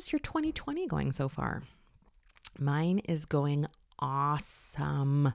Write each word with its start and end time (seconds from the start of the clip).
Is 0.00 0.12
your 0.12 0.20
2020 0.20 0.86
going 0.86 1.12
so 1.12 1.28
far? 1.28 1.62
Mine 2.58 3.00
is 3.00 3.26
going 3.26 3.66
awesome. 3.98 5.34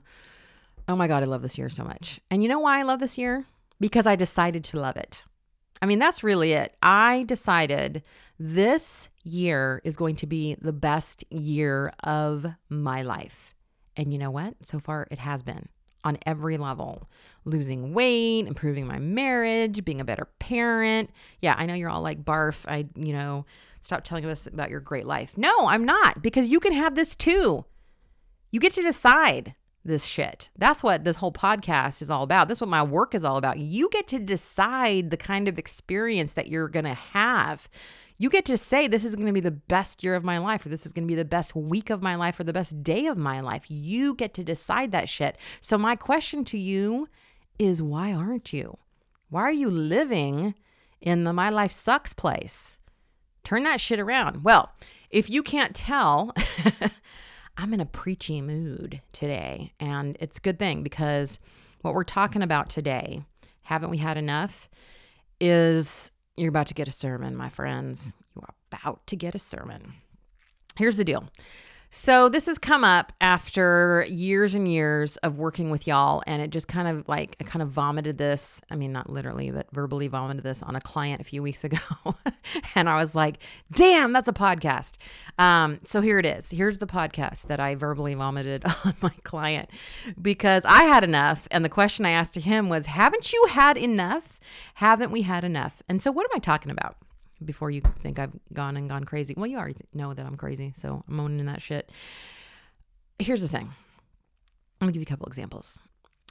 Oh 0.88 0.96
my 0.96 1.06
God, 1.06 1.22
I 1.22 1.26
love 1.26 1.42
this 1.42 1.56
year 1.56 1.70
so 1.70 1.84
much. 1.84 2.18
And 2.32 2.42
you 2.42 2.48
know 2.48 2.58
why 2.58 2.80
I 2.80 2.82
love 2.82 2.98
this 2.98 3.16
year? 3.16 3.44
Because 3.78 4.08
I 4.08 4.16
decided 4.16 4.64
to 4.64 4.80
love 4.80 4.96
it. 4.96 5.24
I 5.80 5.86
mean, 5.86 6.00
that's 6.00 6.24
really 6.24 6.52
it. 6.52 6.74
I 6.82 7.22
decided 7.28 8.02
this 8.40 9.08
year 9.22 9.80
is 9.84 9.94
going 9.94 10.16
to 10.16 10.26
be 10.26 10.56
the 10.60 10.72
best 10.72 11.22
year 11.30 11.92
of 12.02 12.44
my 12.68 13.02
life. 13.02 13.54
And 13.96 14.12
you 14.12 14.18
know 14.18 14.32
what? 14.32 14.54
So 14.64 14.80
far, 14.80 15.06
it 15.12 15.20
has 15.20 15.44
been 15.44 15.68
on 16.06 16.18
every 16.24 16.56
level 16.56 17.08
losing 17.44 17.92
weight, 17.92 18.46
improving 18.46 18.86
my 18.86 18.98
marriage, 18.98 19.84
being 19.84 20.00
a 20.00 20.04
better 20.04 20.26
parent. 20.38 21.10
Yeah, 21.40 21.54
I 21.56 21.66
know 21.66 21.74
you're 21.74 21.90
all 21.90 22.02
like, 22.02 22.24
barf. 22.24 22.64
I, 22.68 22.86
you 22.96 23.12
know, 23.12 23.46
stop 23.80 24.04
telling 24.04 24.24
us 24.24 24.46
about 24.46 24.70
your 24.70 24.80
great 24.80 25.06
life. 25.06 25.36
No, 25.36 25.68
I'm 25.68 25.84
not, 25.84 26.22
because 26.22 26.48
you 26.48 26.60
can 26.60 26.72
have 26.72 26.94
this 26.94 27.14
too. 27.14 27.64
You 28.50 28.60
get 28.60 28.72
to 28.74 28.82
decide 28.82 29.54
this 29.84 30.04
shit. 30.04 30.48
That's 30.56 30.82
what 30.82 31.04
this 31.04 31.16
whole 31.16 31.32
podcast 31.32 32.02
is 32.02 32.10
all 32.10 32.24
about. 32.24 32.48
That's 32.48 32.60
what 32.60 32.70
my 32.70 32.82
work 32.82 33.14
is 33.14 33.24
all 33.24 33.36
about. 33.36 33.58
You 33.58 33.88
get 33.90 34.08
to 34.08 34.18
decide 34.18 35.10
the 35.10 35.16
kind 35.16 35.46
of 35.46 35.58
experience 35.58 36.32
that 36.32 36.48
you're 36.48 36.68
going 36.68 36.84
to 36.84 36.94
have. 36.94 37.68
You 38.18 38.30
get 38.30 38.46
to 38.46 38.56
say, 38.56 38.88
this 38.88 39.04
is 39.04 39.14
going 39.14 39.26
to 39.26 39.32
be 39.32 39.40
the 39.40 39.50
best 39.50 40.02
year 40.02 40.14
of 40.14 40.24
my 40.24 40.38
life, 40.38 40.64
or 40.64 40.70
this 40.70 40.86
is 40.86 40.92
going 40.92 41.06
to 41.06 41.10
be 41.10 41.14
the 41.14 41.24
best 41.24 41.54
week 41.54 41.90
of 41.90 42.02
my 42.02 42.14
life, 42.14 42.40
or 42.40 42.44
the 42.44 42.52
best 42.52 42.82
day 42.82 43.06
of 43.06 43.18
my 43.18 43.40
life. 43.40 43.64
You 43.68 44.14
get 44.14 44.32
to 44.34 44.44
decide 44.44 44.90
that 44.92 45.08
shit. 45.08 45.36
So, 45.60 45.76
my 45.76 45.96
question 45.96 46.44
to 46.46 46.58
you 46.58 47.08
is 47.58 47.82
why 47.82 48.12
aren't 48.12 48.52
you? 48.52 48.78
Why 49.28 49.42
are 49.42 49.52
you 49.52 49.70
living 49.70 50.54
in 51.00 51.24
the 51.24 51.32
my 51.32 51.50
life 51.50 51.72
sucks 51.72 52.12
place? 52.12 52.78
Turn 53.44 53.64
that 53.64 53.80
shit 53.80 54.00
around. 54.00 54.44
Well, 54.44 54.72
if 55.10 55.28
you 55.28 55.42
can't 55.42 55.74
tell, 55.74 56.34
I'm 57.56 57.72
in 57.74 57.80
a 57.80 57.86
preachy 57.86 58.40
mood 58.40 59.00
today. 59.12 59.72
And 59.78 60.16
it's 60.20 60.38
a 60.38 60.40
good 60.40 60.58
thing 60.58 60.82
because 60.82 61.38
what 61.82 61.94
we're 61.94 62.04
talking 62.04 62.42
about 62.42 62.68
today, 62.68 63.22
haven't 63.62 63.90
we 63.90 63.98
had 63.98 64.16
enough, 64.16 64.68
is 65.40 66.10
you're 66.36 66.48
about 66.48 66.66
to 66.68 66.74
get 66.74 66.88
a 66.88 66.92
sermon, 66.92 67.36
my 67.36 67.48
friends. 67.48 68.12
You 68.34 68.42
are 68.42 68.54
about 68.70 69.06
to 69.06 69.16
get 69.16 69.34
a 69.34 69.38
sermon. 69.38 69.94
Here's 70.76 70.96
the 70.96 71.04
deal 71.04 71.28
so 71.90 72.28
this 72.28 72.46
has 72.46 72.58
come 72.58 72.84
up 72.84 73.12
after 73.20 74.04
years 74.08 74.54
and 74.54 74.70
years 74.70 75.16
of 75.18 75.38
working 75.38 75.70
with 75.70 75.86
y'all, 75.86 76.22
and 76.26 76.42
it 76.42 76.50
just 76.50 76.68
kind 76.68 76.88
of 76.88 77.08
like 77.08 77.36
I 77.40 77.44
kind 77.44 77.62
of 77.62 77.70
vomited 77.70 78.18
this. 78.18 78.60
I 78.70 78.76
mean, 78.76 78.92
not 78.92 79.08
literally, 79.08 79.50
but 79.50 79.68
verbally 79.72 80.08
vomited 80.08 80.44
this 80.44 80.62
on 80.62 80.76
a 80.76 80.80
client 80.80 81.20
a 81.20 81.24
few 81.24 81.42
weeks 81.42 81.64
ago, 81.64 81.78
and 82.74 82.88
I 82.88 82.96
was 82.96 83.14
like, 83.14 83.38
"Damn, 83.72 84.12
that's 84.12 84.28
a 84.28 84.32
podcast." 84.32 84.94
Um, 85.38 85.80
so 85.84 86.00
here 86.00 86.18
it 86.18 86.26
is. 86.26 86.50
Here's 86.50 86.78
the 86.78 86.86
podcast 86.86 87.42
that 87.42 87.60
I 87.60 87.74
verbally 87.74 88.14
vomited 88.14 88.64
on 88.84 88.94
my 89.00 89.14
client 89.22 89.70
because 90.20 90.64
I 90.64 90.84
had 90.84 91.04
enough, 91.04 91.46
and 91.50 91.64
the 91.64 91.68
question 91.68 92.04
I 92.04 92.10
asked 92.10 92.34
to 92.34 92.40
him 92.40 92.68
was, 92.68 92.86
"Haven't 92.86 93.32
you 93.32 93.46
had 93.50 93.78
enough? 93.78 94.40
Haven't 94.74 95.10
we 95.10 95.22
had 95.22 95.44
enough?" 95.44 95.82
And 95.88 96.02
so, 96.02 96.10
what 96.10 96.24
am 96.24 96.36
I 96.36 96.40
talking 96.40 96.70
about? 96.70 96.96
Before 97.44 97.70
you 97.70 97.82
think 98.02 98.18
I've 98.18 98.32
gone 98.52 98.76
and 98.76 98.88
gone 98.88 99.04
crazy. 99.04 99.34
Well, 99.36 99.46
you 99.46 99.58
already 99.58 99.76
know 99.92 100.14
that 100.14 100.24
I'm 100.24 100.36
crazy, 100.36 100.72
so 100.76 101.04
I'm 101.08 101.20
owning 101.20 101.46
that 101.46 101.62
shit. 101.62 101.90
Here's 103.18 103.42
the 103.42 103.48
thing. 103.48 103.72
I'm 104.80 104.86
gonna 104.86 104.92
give 104.92 105.00
you 105.00 105.06
a 105.06 105.06
couple 105.06 105.26
examples. 105.26 105.78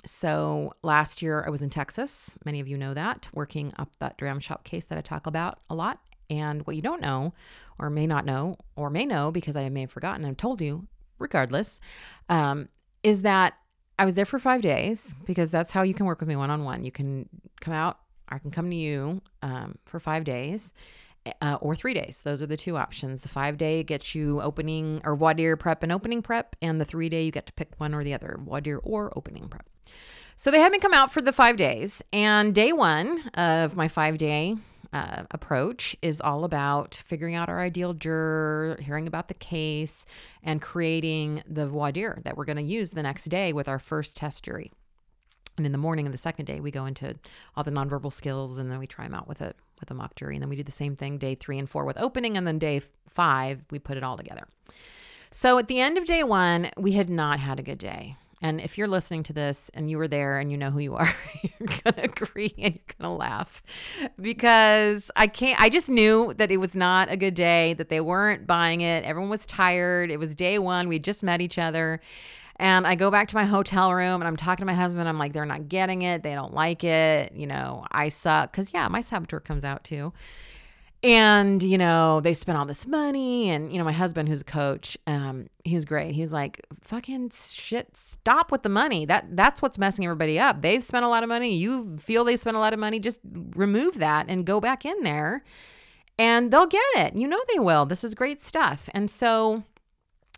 So 0.05 0.73
last 0.83 1.21
year 1.21 1.43
I 1.45 1.49
was 1.49 1.61
in 1.61 1.69
Texas. 1.69 2.31
Many 2.45 2.59
of 2.59 2.67
you 2.67 2.77
know 2.77 2.93
that, 2.93 3.27
working 3.33 3.73
up 3.77 3.89
that 3.99 4.17
dram 4.17 4.39
shop 4.39 4.63
case 4.63 4.85
that 4.85 4.97
I 4.97 5.01
talk 5.01 5.27
about 5.27 5.59
a 5.69 5.75
lot. 5.75 5.99
And 6.29 6.65
what 6.65 6.75
you 6.75 6.81
don't 6.81 7.01
know, 7.01 7.33
or 7.77 7.89
may 7.89 8.07
not 8.07 8.25
know, 8.25 8.57
or 8.75 8.89
may 8.89 9.05
know 9.05 9.31
because 9.31 9.55
I 9.55 9.69
may 9.69 9.81
have 9.81 9.91
forgotten 9.91 10.25
and 10.25 10.37
told 10.37 10.59
you, 10.59 10.87
regardless, 11.19 11.79
um, 12.29 12.69
is 13.03 13.21
that 13.21 13.53
I 13.97 14.05
was 14.05 14.15
there 14.15 14.25
for 14.25 14.39
five 14.39 14.61
days 14.61 15.13
because 15.25 15.51
that's 15.51 15.71
how 15.71 15.83
you 15.83 15.93
can 15.93 16.05
work 16.05 16.19
with 16.19 16.27
me 16.27 16.35
one 16.35 16.49
on 16.49 16.63
one. 16.63 16.83
You 16.83 16.91
can 16.91 17.29
come 17.61 17.73
out 17.73 17.99
I 18.35 18.39
can 18.39 18.51
come 18.51 18.69
to 18.69 18.75
you 18.75 19.21
um, 19.41 19.77
for 19.85 19.99
five 19.99 20.25
days 20.25 20.73
uh, 21.41 21.57
or 21.61 21.75
three 21.75 21.93
days. 21.93 22.21
Those 22.23 22.41
are 22.41 22.45
the 22.45 22.57
two 22.57 22.77
options. 22.77 23.21
The 23.21 23.29
five 23.29 23.57
day 23.57 23.81
gets 23.83 24.13
you 24.13 24.41
opening 24.41 25.01
or 25.03 25.15
dire 25.33 25.55
prep 25.55 25.83
and 25.83 25.91
opening 25.91 26.21
prep, 26.21 26.55
and 26.61 26.79
the 26.79 26.85
three 26.85 27.09
day 27.09 27.23
you 27.23 27.31
get 27.31 27.45
to 27.47 27.53
pick 27.53 27.71
one 27.77 27.93
or 27.93 28.03
the 28.03 28.13
other, 28.13 28.37
dire 28.61 28.77
or 28.79 29.11
opening 29.15 29.47
prep. 29.47 29.67
So 30.37 30.51
they 30.51 30.59
had 30.59 30.71
me 30.71 30.79
come 30.79 30.93
out 30.93 31.13
for 31.13 31.21
the 31.21 31.31
five 31.31 31.55
days, 31.55 32.01
and 32.11 32.53
day 32.53 32.73
one 32.73 33.29
of 33.35 33.75
my 33.75 33.87
five 33.87 34.17
day 34.17 34.57
uh, 34.91 35.23
approach 35.31 35.95
is 36.01 36.19
all 36.19 36.43
about 36.43 36.95
figuring 36.95 37.35
out 37.35 37.49
our 37.49 37.61
ideal 37.61 37.93
juror, 37.93 38.77
hearing 38.81 39.07
about 39.07 39.29
the 39.29 39.33
case, 39.33 40.05
and 40.43 40.61
creating 40.61 41.41
the 41.47 41.67
voir 41.67 41.93
dire 41.93 42.19
that 42.23 42.35
we're 42.35 42.45
going 42.45 42.57
to 42.57 42.63
use 42.63 42.91
the 42.91 43.03
next 43.03 43.29
day 43.29 43.53
with 43.53 43.69
our 43.69 43.79
first 43.79 44.15
test 44.17 44.43
jury. 44.43 44.71
And 45.57 45.65
in 45.65 45.71
the 45.71 45.77
morning 45.77 46.05
of 46.05 46.11
the 46.11 46.17
second 46.17 46.45
day, 46.45 46.59
we 46.59 46.71
go 46.71 46.85
into 46.85 47.15
all 47.55 47.63
the 47.63 47.71
nonverbal 47.71 48.11
skills, 48.11 48.57
and 48.57 48.69
then 48.71 48.79
we 48.79 48.87
try 48.87 49.05
them 49.05 49.13
out 49.13 49.27
with 49.27 49.41
a 49.41 49.53
with 49.79 49.91
a 49.91 49.93
mock 49.93 50.15
jury, 50.15 50.35
and 50.35 50.41
then 50.41 50.49
we 50.49 50.55
do 50.55 50.63
the 50.63 50.71
same 50.71 50.95
thing 50.95 51.17
day 51.17 51.35
three 51.35 51.57
and 51.57 51.69
four 51.69 51.85
with 51.85 51.97
opening, 51.97 52.37
and 52.37 52.45
then 52.45 52.59
day 52.59 52.81
five 53.09 53.61
we 53.71 53.79
put 53.79 53.97
it 53.97 54.03
all 54.03 54.17
together. 54.17 54.47
So 55.31 55.57
at 55.57 55.67
the 55.67 55.79
end 55.79 55.97
of 55.97 56.05
day 56.05 56.23
one, 56.23 56.71
we 56.77 56.93
had 56.93 57.09
not 57.09 57.39
had 57.39 57.59
a 57.59 57.63
good 57.63 57.77
day. 57.77 58.15
And 58.41 58.61
if 58.61 58.77
you're 58.77 58.87
listening 58.87 59.23
to 59.23 59.33
this 59.33 59.71
and 59.73 59.89
you 59.89 59.97
were 59.97 60.07
there 60.07 60.37
and 60.37 60.51
you 60.51 60.57
know 60.57 60.69
who 60.69 60.79
you 60.79 60.95
are, 60.95 61.13
you're 61.41 61.67
going 61.67 61.93
to 61.95 62.03
agree 62.03 62.53
and 62.57 62.75
you're 62.75 62.95
going 62.99 63.09
to 63.11 63.17
laugh 63.17 63.63
because 64.21 65.09
I 65.15 65.27
can't, 65.27 65.59
I 65.59 65.69
just 65.69 65.89
knew 65.89 66.33
that 66.37 66.51
it 66.51 66.57
was 66.57 66.75
not 66.75 67.11
a 67.11 67.17
good 67.17 67.33
day, 67.33 67.73
that 67.73 67.89
they 67.89 68.01
weren't 68.01 68.45
buying 68.45 68.81
it. 68.81 69.03
Everyone 69.03 69.29
was 69.29 69.45
tired. 69.45 70.11
It 70.11 70.19
was 70.19 70.35
day 70.35 70.59
one. 70.59 70.87
We 70.87 70.99
just 70.99 71.23
met 71.23 71.41
each 71.41 71.57
other. 71.57 72.01
And 72.57 72.87
I 72.87 72.95
go 72.95 73.11
back 73.11 73.27
to 73.29 73.35
my 73.35 73.45
hotel 73.45 73.93
room 73.93 74.21
and 74.21 74.27
I'm 74.27 74.37
talking 74.37 74.61
to 74.61 74.65
my 74.65 74.73
husband. 74.73 75.09
I'm 75.09 75.19
like, 75.19 75.33
they're 75.33 75.45
not 75.45 75.67
getting 75.67 76.03
it. 76.03 76.23
They 76.23 76.33
don't 76.33 76.53
like 76.53 76.83
it. 76.83 77.33
You 77.33 77.47
know, 77.47 77.85
I 77.91 78.09
suck. 78.09 78.53
Cause 78.53 78.71
yeah, 78.73 78.87
my 78.87 79.01
saboteur 79.01 79.41
comes 79.41 79.65
out 79.65 79.83
too. 79.83 80.13
And, 81.03 81.61
you 81.61 81.77
know, 81.77 82.19
they 82.21 82.33
spent 82.33 82.57
all 82.57 82.65
this 82.65 82.87
money. 82.87 83.51
And, 83.51 83.71
you 83.71 83.77
know, 83.77 83.83
my 83.83 83.91
husband, 83.91 84.27
who's 84.27 84.41
a 84.41 84.45
coach, 84.45 84.97
um, 85.05 85.47
he's 85.63 85.85
great. 85.85 86.15
He's 86.15 86.31
like, 86.31 86.65
fucking 86.81 87.29
shit, 87.29 87.95
stop 87.95 88.51
with 88.51 88.63
the 88.63 88.69
money. 88.69 89.05
That 89.05 89.35
that's 89.35 89.61
what's 89.61 89.77
messing 89.77 90.05
everybody 90.05 90.39
up. 90.39 90.63
They've 90.63 90.83
spent 90.83 91.05
a 91.05 91.07
lot 91.07 91.21
of 91.21 91.29
money. 91.29 91.55
You 91.55 91.97
feel 91.99 92.23
they 92.23 92.37
spent 92.37 92.57
a 92.57 92.59
lot 92.59 92.73
of 92.73 92.79
money. 92.79 92.99
Just 92.99 93.19
remove 93.23 93.99
that 93.99 94.25
and 94.29 94.45
go 94.45 94.59
back 94.59 94.83
in 94.83 95.03
there. 95.03 95.43
And 96.17 96.51
they'll 96.51 96.65
get 96.65 96.81
it. 96.95 97.15
You 97.15 97.27
know 97.27 97.41
they 97.53 97.59
will. 97.59 97.85
This 97.85 98.03
is 98.03 98.15
great 98.15 98.41
stuff. 98.41 98.89
And 98.91 99.11
so 99.11 99.63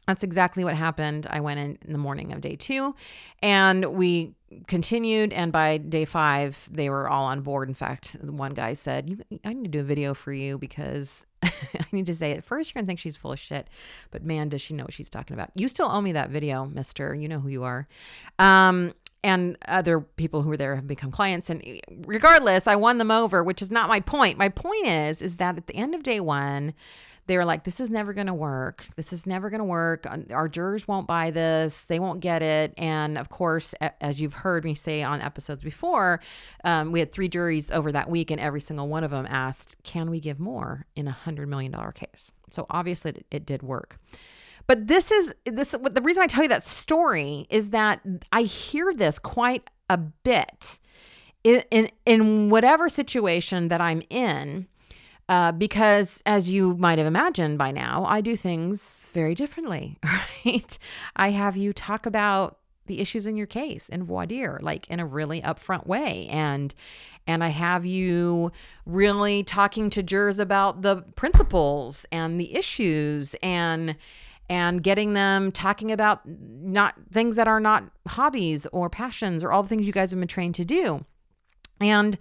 that's 0.08 0.24
exactly 0.24 0.64
what 0.64 0.74
happened. 0.74 1.28
I 1.30 1.42
went 1.42 1.60
in, 1.60 1.78
in 1.86 1.92
the 1.92 1.98
morning 1.98 2.32
of 2.32 2.42
day 2.42 2.56
two 2.56 2.96
and 3.42 3.86
we 3.86 4.34
continued. 4.68 5.34
And 5.34 5.52
by 5.52 5.78
day 5.78 6.06
five, 6.06 6.70
they 6.72 6.90
were 6.90 7.10
all 7.10 7.26
on 7.26 7.42
board. 7.42 7.68
In 7.68 7.76
fact, 7.76 8.16
one 8.22 8.54
guy 8.54 8.74
said, 8.74 9.24
I 9.44 9.54
need 9.54 9.66
to 9.66 9.70
do 9.70 9.80
a 9.82 9.84
video 9.84 10.14
for 10.14 10.32
you 10.32 10.58
because 10.58 11.26
I 11.44 11.86
need 11.92 12.06
to 12.06 12.16
say 12.16 12.32
it. 12.32 12.44
First, 12.44 12.70
you're 12.70 12.80
going 12.80 12.86
to 12.86 12.90
think 12.90 13.00
she's 13.00 13.18
full 13.18 13.34
of 13.34 13.40
shit, 13.40 13.68
but 14.12 14.24
man, 14.24 14.50
does 14.50 14.62
she 14.62 14.74
know 14.74 14.84
what 14.84 14.94
she's 14.94 15.10
talking 15.10 15.34
about. 15.34 15.52
You 15.56 15.68
still 15.68 15.90
owe 15.92 16.02
me 16.02 16.14
that 16.14 16.30
video, 16.30 16.66
mister. 16.66 17.14
You 17.14 17.28
know 17.28 17.40
who 17.40 17.50
you 17.50 17.64
are. 17.64 17.88
Um, 18.40 18.94
and 19.24 19.58
other 19.68 20.00
people 20.00 20.42
who 20.42 20.50
were 20.50 20.58
there 20.58 20.76
have 20.76 20.88
become 20.88 21.10
clients 21.10 21.50
and 21.50 21.82
regardless 22.06 22.68
i 22.68 22.76
won 22.76 23.00
them 23.00 23.10
over 23.10 23.44
which 23.44 23.64
is 23.64 23.72
not 23.72 23.90
my 23.90 24.00
point 24.00 24.38
my 24.38 24.48
point 24.48 24.86
is 24.86 25.24
is 25.24 25.38
that 25.38 25.58
at 25.58 25.66
the 25.66 25.76
end 25.76 25.96
of 25.96 26.04
day 26.04 26.20
one 26.20 26.72
they 27.28 27.38
were 27.38 27.46
like, 27.46 27.66
this 27.66 27.80
is 27.80 27.90
never 27.90 28.14
going 28.14 28.28
to 28.28 28.34
work. 28.34 28.86
This 28.96 29.12
is 29.14 29.26
never 29.26 29.50
going 29.50 29.60
to 29.60 29.66
work. 29.66 30.08
Our 30.32 30.48
jurors 30.48 30.88
won't 30.88 31.08
buy 31.08 31.30
this. 31.30 31.82
They 31.82 32.00
won't 32.00 32.22
get 32.22 32.42
it. 32.42 32.74
And 32.78 33.18
of 33.18 33.30
course, 33.30 33.74
as 34.02 34.20
you've 34.20 34.34
heard 34.34 34.64
me 34.64 34.76
say 34.76 35.04
on 35.04 35.22
episodes 35.22 35.64
before, 35.64 36.22
um, 36.64 36.92
we 36.92 37.00
had 37.00 37.12
three 37.12 37.28
juries 37.28 37.70
over 37.70 37.92
that 37.92 38.10
week, 38.10 38.32
and 38.32 38.40
every 38.40 38.62
single 38.62 38.88
one 38.88 39.04
of 39.04 39.12
them 39.12 39.28
asked, 39.30 39.76
can 39.84 40.10
we 40.10 40.20
give 40.20 40.40
more 40.40 40.86
in 40.96 41.08
a 41.08 41.18
$100 41.26 41.48
million 41.48 41.76
case? 41.94 42.32
So 42.50 42.66
obviously, 42.70 43.12
it, 43.12 43.26
it 43.30 43.46
did 43.46 43.62
work. 43.62 44.00
But 44.68 44.88
this 44.88 45.12
is 45.12 45.34
this 45.46 45.72
the 45.72 46.02
reason 46.02 46.24
I 46.24 46.28
tell 46.28 46.44
you 46.44 46.50
that 46.50 46.64
story 46.64 47.48
is 47.50 47.70
that 47.70 48.02
I 48.34 48.42
hear 48.42 48.94
this 48.94 49.18
quite 49.18 49.70
a 49.90 49.98
bit 49.98 50.78
in 51.44 51.64
in, 51.72 51.90
in 52.06 52.50
whatever 52.50 52.90
situation 52.90 53.70
that 53.70 53.80
I'm 53.80 54.02
in 54.10 54.68
Uh, 55.30 55.52
because 55.52 56.22
as 56.26 56.50
you 56.50 56.76
might 56.78 56.98
have 56.98 57.08
imagined 57.08 57.58
by 57.58 57.72
now, 57.72 58.06
I 58.08 58.22
do 58.22 58.36
things 58.36 59.10
very 59.14 59.36
differently, 59.36 59.98
right? 60.46 60.78
I 61.16 61.32
have 61.32 61.58
you 61.58 61.74
talk 61.74 62.06
about 62.06 62.60
the 62.86 63.00
issues 63.00 63.26
in 63.26 63.36
your 63.36 63.46
case 63.46 63.90
in 63.90 64.04
voir 64.04 64.26
dire, 64.26 64.60
like 64.62 64.88
in 64.88 65.00
a 65.00 65.06
really 65.06 65.42
upfront 65.42 65.86
way. 65.86 66.28
And 66.30 66.74
and 67.28 67.44
I 67.44 67.50
have 67.50 67.86
you 67.86 68.54
really 68.86 69.44
talking 69.44 69.90
to 69.92 70.02
jurors 70.02 70.40
about 70.40 70.82
the 70.82 70.98
principles 71.16 72.06
and 72.12 72.40
the 72.40 72.56
issues 72.56 73.36
and 73.44 73.96
and 74.50 74.82
getting 74.82 75.14
them 75.14 75.52
talking 75.52 75.92
about 75.92 76.22
not 76.26 76.96
things 77.12 77.36
that 77.36 77.50
are 77.50 77.60
not 77.60 77.84
hobbies 78.08 78.66
or 78.72 78.90
passions 78.90 79.44
or 79.44 79.52
all 79.52 79.62
the 79.62 79.70
things 79.70 79.86
you 79.86 79.92
guys 79.92 80.12
have 80.12 80.20
been 80.20 80.28
trained 80.28 80.56
to 80.56 80.64
do. 80.64 81.04
And 81.82 82.18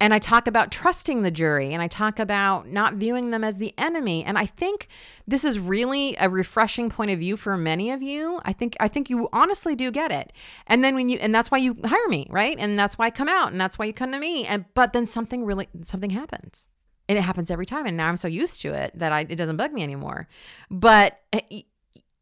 and 0.00 0.12
I 0.12 0.18
talk 0.18 0.46
about 0.46 0.72
trusting 0.72 1.22
the 1.22 1.30
jury 1.30 1.72
and 1.72 1.80
I 1.80 1.86
talk 1.86 2.18
about 2.18 2.68
not 2.68 2.94
viewing 2.94 3.30
them 3.30 3.44
as 3.44 3.58
the 3.58 3.72
enemy. 3.78 4.24
And 4.24 4.36
I 4.36 4.44
think 4.44 4.88
this 5.26 5.44
is 5.44 5.58
really 5.58 6.16
a 6.18 6.28
refreshing 6.28 6.90
point 6.90 7.12
of 7.12 7.20
view 7.20 7.36
for 7.36 7.56
many 7.56 7.90
of 7.90 8.02
you. 8.02 8.40
I 8.44 8.52
think 8.52 8.76
I 8.80 8.88
think 8.88 9.08
you 9.08 9.28
honestly 9.32 9.76
do 9.76 9.90
get 9.90 10.10
it. 10.10 10.32
And 10.66 10.82
then 10.82 10.94
when 10.94 11.08
you 11.08 11.18
and 11.18 11.34
that's 11.34 11.50
why 11.50 11.58
you 11.58 11.76
hire 11.84 12.08
me, 12.08 12.26
right? 12.28 12.56
And 12.58 12.78
that's 12.78 12.98
why 12.98 13.06
I 13.06 13.10
come 13.10 13.28
out 13.28 13.52
and 13.52 13.60
that's 13.60 13.78
why 13.78 13.84
you 13.84 13.92
come 13.92 14.10
to 14.12 14.18
me. 14.18 14.44
And 14.44 14.64
but 14.74 14.92
then 14.92 15.06
something 15.06 15.44
really 15.44 15.68
something 15.86 16.10
happens. 16.10 16.66
And 17.08 17.16
it 17.16 17.22
happens 17.22 17.50
every 17.50 17.66
time 17.66 17.86
and 17.86 17.96
now 17.96 18.08
I'm 18.08 18.16
so 18.16 18.28
used 18.28 18.60
to 18.62 18.74
it 18.74 18.98
that 18.98 19.12
I 19.12 19.20
it 19.20 19.36
doesn't 19.36 19.56
bug 19.56 19.72
me 19.72 19.82
anymore. 19.82 20.26
But 20.70 21.20
eh, 21.32 21.62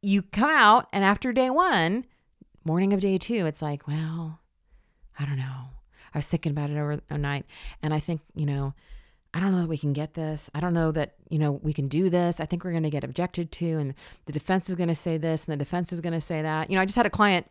you 0.03 0.23
come 0.23 0.51
out 0.51 0.89
and 0.93 1.05
after 1.05 1.33
day 1.33 1.49
1, 1.49 2.05
morning 2.65 2.93
of 2.93 3.01
day 3.01 3.17
2, 3.19 3.47
it's 3.47 3.63
like, 3.63 3.89
well, 3.89 4.41
I 5.19 5.25
don't 5.25 5.37
know 5.37 5.72
I 6.15 6.19
was 6.19 6.27
thinking 6.27 6.53
about 6.53 6.71
it 6.71 6.77
over 6.77 7.01
a 7.11 7.19
night, 7.19 7.47
and 7.83 7.93
I 7.95 8.01
think 8.01 8.21
you 8.35 8.47
know, 8.47 8.75
I 9.35 9.41
don't 9.41 9.53
know 9.53 9.61
that 9.61 9.69
we 9.69 9.79
can 9.79 9.93
get 9.93 10.15
this. 10.15 10.51
I 10.55 10.61
don't 10.61 10.75
know 10.75 10.93
that 10.93 11.15
you 11.29 11.39
know 11.39 11.53
we 11.53 11.73
can 11.73 11.89
do 11.89 12.11
this. 12.11 12.41
I 12.41 12.47
think 12.47 12.65
we're 12.65 12.73
going 12.73 12.83
to 12.83 12.91
get 12.91 13.05
objected 13.05 13.53
to, 13.53 13.79
and 13.79 13.95
the 14.27 14.33
defense 14.33 14.69
is 14.69 14.75
going 14.75 14.89
to 14.89 14.95
say 14.95 15.19
this, 15.19 15.45
and 15.45 15.53
the 15.53 15.63
defense 15.65 15.93
is 15.93 16.01
going 16.01 16.15
to 16.15 16.21
say 16.21 16.43
that. 16.43 16.71
You 16.71 16.77
know, 16.77 16.83
I 16.83 16.87
just 16.87 16.97
had 16.97 17.07
a 17.07 17.11
client 17.11 17.47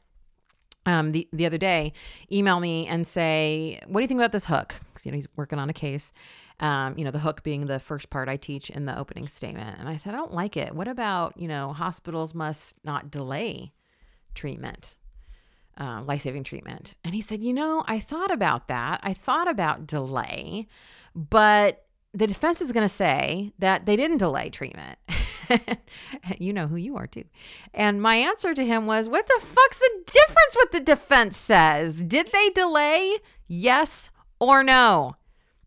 um, 0.86 1.12
the 1.12 1.28
the 1.31 1.46
other 1.46 1.58
day 1.58 1.94
email 2.31 2.60
me 2.60 2.88
and 2.88 3.06
say, 3.06 3.80
"What 3.88 4.00
do 4.00 4.04
you 4.04 4.08
think 4.08 4.19
about 4.19 4.31
this 4.31 4.46
hook?" 4.46 4.75
Because 4.94 5.06
you 5.06 5.12
know 5.12 5.18
he's 5.18 5.28
working 5.36 5.60
on 5.60 5.69
a 5.69 5.74
case. 5.74 6.12
Um, 6.60 6.96
you 6.96 7.04
know, 7.04 7.10
the 7.10 7.19
hook 7.19 7.42
being 7.42 7.66
the 7.66 7.80
first 7.80 8.12
part 8.12 8.30
I 8.30 8.38
teach 8.38 8.69
in 8.69 8.86
the 8.86 8.98
opening 8.98 9.28
statement. 9.28 9.80
And 9.80 9.90
I 9.90 9.98
said, 9.98 10.14
I 10.14 10.18
don't 10.18 10.31
like 10.31 10.56
it. 10.56 10.75
What 10.75 10.88
about, 10.88 11.36
you 11.36 11.48
know, 11.48 11.74
hospitals 11.74 12.36
must 12.36 12.75
not 12.84 13.10
delay 13.10 13.74
treatment? 14.36 14.96
Uh, 15.79 16.01
life 16.03 16.21
saving 16.21 16.44
treatment. 16.44 16.95
And 17.03 17.13
he 17.13 17.21
said, 17.21 17.41
You 17.41 17.53
know, 17.53 17.83
I 17.88 18.00
thought 18.00 18.31
about 18.31 18.68
that. 18.68 19.00
I 19.03 19.13
thought 19.13 19.50
about 19.50 19.88
delay, 19.88 20.68
but 21.15 21.85
the 22.13 22.27
defense 22.27 22.62
is 22.62 22.71
going 22.71 22.88
to 22.88 22.94
say 22.94 23.53
that 23.59 23.85
they 23.85 23.95
didn't 23.95 24.18
delay 24.18 24.50
treatment. 24.50 25.00
you 26.39 26.51
know 26.51 26.68
who 26.68 26.75
you 26.75 26.97
are, 26.97 27.07
too. 27.07 27.23
And 27.73 28.01
my 28.01 28.15
answer 28.15 28.53
to 28.53 28.65
him 28.65 28.85
was, 28.85 29.07
What 29.07 29.27
the 29.27 29.45
fuck's 29.45 29.79
the 29.79 30.03
difference 30.06 30.56
what 30.56 30.71
the 30.71 30.81
defense 30.81 31.38
says? 31.38 32.03
Did 32.03 32.31
they 32.31 32.50
delay? 32.50 33.18
Yes 33.47 34.09
or 34.39 34.63
no? 34.63 35.15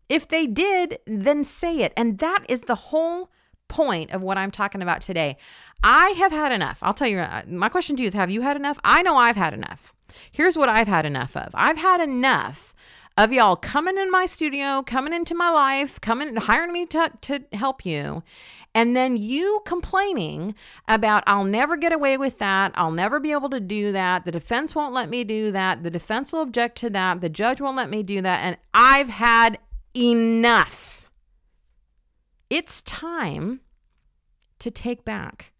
If 0.07 0.27
they 0.27 0.45
did, 0.45 0.99
then 1.07 1.43
say 1.43 1.79
it. 1.79 1.93
And 1.97 2.19
that 2.19 2.45
is 2.47 2.61
the 2.61 2.75
whole 2.75 3.31
point 3.67 4.11
of 4.11 4.21
what 4.21 4.37
I'm 4.37 4.51
talking 4.51 4.81
about 4.81 5.01
today. 5.01 5.37
I 5.83 6.09
have 6.17 6.31
had 6.31 6.51
enough. 6.51 6.79
I'll 6.81 6.93
tell 6.93 7.07
you, 7.07 7.19
uh, 7.19 7.43
my 7.47 7.69
question 7.69 7.95
to 7.95 8.01
you 8.01 8.07
is 8.07 8.13
Have 8.13 8.31
you 8.31 8.41
had 8.41 8.57
enough? 8.57 8.79
I 8.83 9.01
know 9.01 9.15
I've 9.17 9.35
had 9.35 9.53
enough. 9.53 9.93
Here's 10.31 10.57
what 10.57 10.69
I've 10.69 10.87
had 10.87 11.05
enough 11.05 11.35
of 11.35 11.49
I've 11.53 11.77
had 11.77 12.01
enough 12.01 12.73
of 13.17 13.31
y'all 13.31 13.55
coming 13.55 13.97
in 13.97 14.11
my 14.11 14.25
studio, 14.25 14.81
coming 14.81 15.13
into 15.13 15.33
my 15.33 15.49
life, 15.49 16.01
coming 16.01 16.35
hiring 16.35 16.73
me 16.73 16.85
to, 16.87 17.11
to 17.21 17.43
help 17.53 17.85
you. 17.85 18.23
And 18.73 18.93
then 18.93 19.15
you 19.15 19.61
complaining 19.65 20.53
about, 20.89 21.23
I'll 21.25 21.45
never 21.45 21.77
get 21.77 21.93
away 21.93 22.17
with 22.17 22.39
that. 22.39 22.73
I'll 22.75 22.91
never 22.91 23.21
be 23.21 23.31
able 23.31 23.49
to 23.51 23.61
do 23.61 23.93
that. 23.93 24.25
The 24.25 24.33
defense 24.33 24.75
won't 24.75 24.93
let 24.93 25.09
me 25.09 25.23
do 25.23 25.49
that. 25.53 25.83
The 25.83 25.89
defense 25.89 26.33
will 26.33 26.41
object 26.41 26.77
to 26.79 26.89
that. 26.89 27.21
The 27.21 27.29
judge 27.29 27.61
won't 27.61 27.77
let 27.77 27.89
me 27.89 28.03
do 28.03 28.21
that. 28.21 28.41
And 28.43 28.57
I've 28.73 29.07
had 29.07 29.59
enough. 29.95 31.09
It's 32.49 32.81
time 32.81 33.61
to 34.59 34.69
take 34.69 35.05
back 35.05 35.53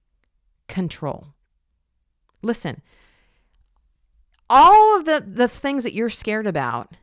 control. 0.68 1.28
Listen, 2.42 2.82
all 4.50 4.98
of 4.98 5.06
the, 5.06 5.24
the 5.26 5.48
things 5.48 5.84
that 5.84 5.94
you're 5.94 6.10
scared 6.10 6.48
about, 6.48 6.96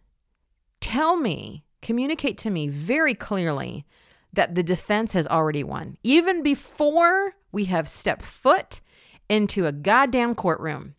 tell 0.80 1.16
me, 1.16 1.64
communicate 1.80 2.38
to 2.38 2.50
me 2.50 2.68
very 2.68 3.14
clearly 3.14 3.84
that 4.32 4.54
the 4.54 4.62
defense 4.62 5.12
has 5.12 5.26
already 5.26 5.64
won, 5.64 5.98
even 6.02 6.42
before 6.42 7.34
we 7.50 7.66
have 7.66 7.88
stepped 7.88 8.24
foot 8.24 8.80
into 9.28 9.66
a 9.66 9.72
goddamn 9.72 10.34
courtroom. 10.34 10.94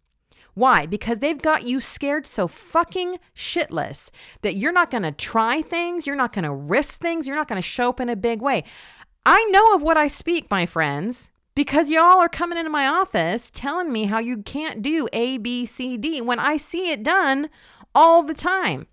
Why? 0.54 0.86
Because 0.86 1.20
they've 1.20 1.42
got 1.42 1.64
you 1.64 1.80
scared 1.80 2.28
so 2.28 2.48
fucking 2.48 3.18
shitless 3.36 4.10
that 4.42 4.56
you're 4.56 4.72
not 4.72 4.92
to 5.04 5.12
try 5.12 5.64
things, 5.64 6.06
you're 6.06 6.16
not 6.16 6.34
to 6.44 6.54
risk 6.54 7.00
things, 7.00 7.26
you're 7.26 7.36
not 7.36 7.48
to 7.48 7.68
show 7.68 7.90
up 7.90 8.00
in 8.00 8.10
a 8.10 8.16
big 8.16 8.40
way. 8.40 8.64
I 9.26 9.44
know 9.46 9.74
of 9.74 9.82
what 9.82 9.98
I 9.98 10.08
speak, 10.08 10.52
my 10.52 10.66
friends 10.66 11.30
because 11.56 11.90
y'all 11.90 12.20
are 12.20 12.30
coming 12.30 12.58
into 12.58 12.70
my 12.70 12.88
office 12.88 13.50
telling 13.50 13.92
me 13.92 14.06
how 14.06 14.20
you 14.20 14.38
can't 14.44 14.82
do 14.82 15.08
A, 15.14 15.38
B, 15.38 15.66
C, 15.66 15.98
D 15.98 16.22
when 16.22 16.40
I 16.40 16.58
see 16.58 16.92
it 16.92 17.04
done 17.04 17.50
all 17.94 18.24
the 18.24 18.34
time. 18.34 18.88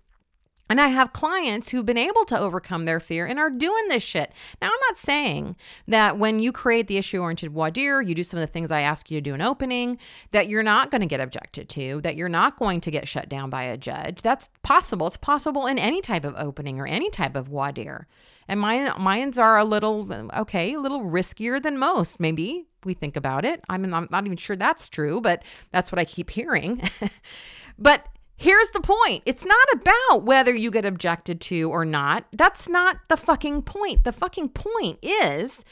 And 0.71 0.79
I 0.79 0.87
have 0.87 1.11
clients 1.11 1.67
who've 1.67 1.85
been 1.85 1.97
able 1.97 2.23
to 2.23 2.39
overcome 2.39 2.85
their 2.85 3.01
fear 3.01 3.25
and 3.25 3.37
are 3.37 3.49
doing 3.49 3.89
this 3.89 4.03
shit. 4.03 4.31
Now, 4.61 4.69
I'm 4.69 4.79
not 4.87 4.95
saying 4.95 5.57
that 5.89 6.17
when 6.17 6.39
you 6.39 6.53
create 6.53 6.87
the 6.87 6.95
issue 6.95 7.19
oriented 7.19 7.53
dire, 7.73 8.01
you 8.01 8.15
do 8.15 8.23
some 8.23 8.39
of 8.39 8.47
the 8.47 8.51
things 8.53 8.71
I 8.71 8.79
ask 8.79 9.11
you 9.11 9.17
to 9.17 9.21
do 9.21 9.33
in 9.33 9.41
opening, 9.41 9.97
that 10.31 10.47
you're 10.47 10.63
not 10.63 10.89
going 10.89 11.01
to 11.01 11.07
get 11.07 11.19
objected 11.19 11.67
to, 11.67 11.99
that 12.03 12.15
you're 12.15 12.29
not 12.29 12.57
going 12.57 12.79
to 12.79 12.89
get 12.89 13.05
shut 13.05 13.27
down 13.27 13.49
by 13.49 13.63
a 13.63 13.75
judge. 13.75 14.21
That's 14.21 14.49
possible. 14.63 15.07
It's 15.07 15.17
possible 15.17 15.67
in 15.67 15.77
any 15.77 15.99
type 15.99 16.23
of 16.23 16.35
opening 16.37 16.79
or 16.79 16.87
any 16.87 17.09
type 17.09 17.35
of 17.35 17.51
dire. 17.73 18.07
And 18.47 18.57
mine, 18.57 18.93
mine's 18.97 19.37
are 19.37 19.57
a 19.57 19.65
little, 19.65 20.07
okay, 20.37 20.75
a 20.75 20.79
little 20.79 21.01
riskier 21.01 21.61
than 21.61 21.79
most, 21.79 22.17
maybe 22.17 22.67
we 22.85 22.93
think 22.93 23.17
about 23.17 23.43
it. 23.43 23.61
I 23.67 23.77
mean, 23.77 23.93
I'm 23.93 24.07
not 24.09 24.25
even 24.25 24.37
sure 24.37 24.55
that's 24.55 24.87
true, 24.87 25.19
but 25.19 25.43
that's 25.73 25.91
what 25.91 25.99
I 25.99 26.05
keep 26.05 26.29
hearing. 26.29 26.89
but 27.77 28.07
Here's 28.41 28.71
the 28.71 28.81
point. 28.81 29.21
It's 29.27 29.45
not 29.45 29.67
about 29.71 30.23
whether 30.23 30.51
you 30.51 30.71
get 30.71 30.83
objected 30.83 31.39
to 31.41 31.69
or 31.69 31.85
not. 31.85 32.25
That's 32.31 32.67
not 32.67 32.97
the 33.07 33.15
fucking 33.15 33.61
point. 33.61 34.03
The 34.03 34.11
fucking 34.11 34.49
point 34.49 34.97
is 35.03 35.63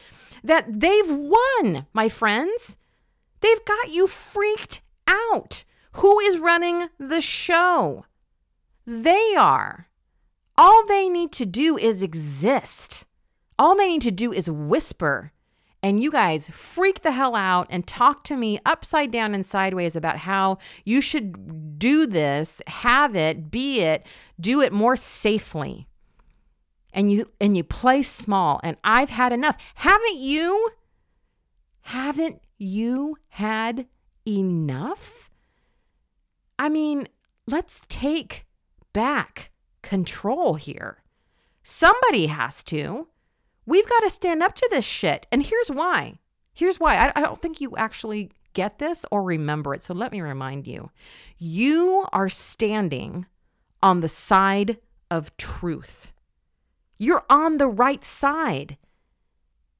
that 0.43 0.79
they've 0.79 1.09
won, 1.09 1.87
my 1.93 2.09
friends. 2.09 2.77
They've 3.39 3.65
got 3.65 3.89
you 3.89 4.05
freaked 4.05 4.81
out. 5.07 5.63
Who 5.93 6.19
is 6.19 6.37
running 6.37 6.89
the 6.99 7.21
show? 7.21 8.05
They 8.85 9.33
are. 9.35 9.87
All 10.55 10.85
they 10.85 11.09
need 11.09 11.31
to 11.31 11.47
do 11.47 11.75
is 11.75 12.03
exist. 12.03 13.03
All 13.57 13.75
they 13.75 13.87
need 13.87 14.03
to 14.03 14.11
do 14.11 14.31
is 14.31 14.47
whisper 14.47 15.31
and 15.81 16.01
you 16.01 16.11
guys 16.11 16.49
freak 16.49 17.01
the 17.01 17.11
hell 17.11 17.35
out 17.35 17.67
and 17.69 17.87
talk 17.87 18.23
to 18.25 18.35
me 18.35 18.59
upside 18.65 19.11
down 19.11 19.33
and 19.33 19.45
sideways 19.45 19.95
about 19.95 20.17
how 20.17 20.57
you 20.83 20.99
should 20.99 21.79
do 21.79 22.05
this, 22.05 22.61
have 22.67 23.15
it, 23.15 23.49
be 23.49 23.81
it, 23.81 24.05
do 24.39 24.61
it 24.61 24.73
more 24.73 24.97
safely. 24.97 25.87
And 26.91 27.11
you 27.11 27.29
and 27.39 27.55
you 27.55 27.63
play 27.63 28.03
small 28.03 28.59
and 28.63 28.75
I've 28.83 29.11
had 29.11 29.31
enough. 29.31 29.57
Haven't 29.75 30.17
you? 30.17 30.71
Haven't 31.81 32.41
you 32.57 33.17
had 33.29 33.85
enough? 34.27 35.29
I 36.57 36.67
mean, 36.67 37.07
let's 37.45 37.81
take 37.87 38.45
back 38.91 39.51
control 39.81 40.55
here. 40.55 41.03
Somebody 41.63 42.25
has 42.25 42.63
to. 42.65 43.07
We've 43.69 43.87
got 43.87 43.99
to 43.99 44.09
stand 44.09 44.41
up 44.41 44.55
to 44.55 44.67
this 44.71 44.83
shit. 44.83 45.27
And 45.31 45.45
here's 45.45 45.69
why. 45.69 46.17
Here's 46.53 46.79
why. 46.79 46.95
I, 46.95 47.11
I 47.15 47.21
don't 47.21 47.39
think 47.39 47.61
you 47.61 47.77
actually 47.77 48.31
get 48.53 48.79
this 48.79 49.05
or 49.11 49.21
remember 49.21 49.75
it. 49.75 49.83
So 49.83 49.93
let 49.93 50.11
me 50.11 50.21
remind 50.21 50.65
you 50.65 50.89
you 51.37 52.07
are 52.11 52.29
standing 52.29 53.27
on 53.83 54.01
the 54.01 54.09
side 54.09 54.77
of 55.11 55.37
truth. 55.37 56.11
You're 56.97 57.23
on 57.29 57.57
the 57.57 57.67
right 57.67 58.03
side 58.03 58.77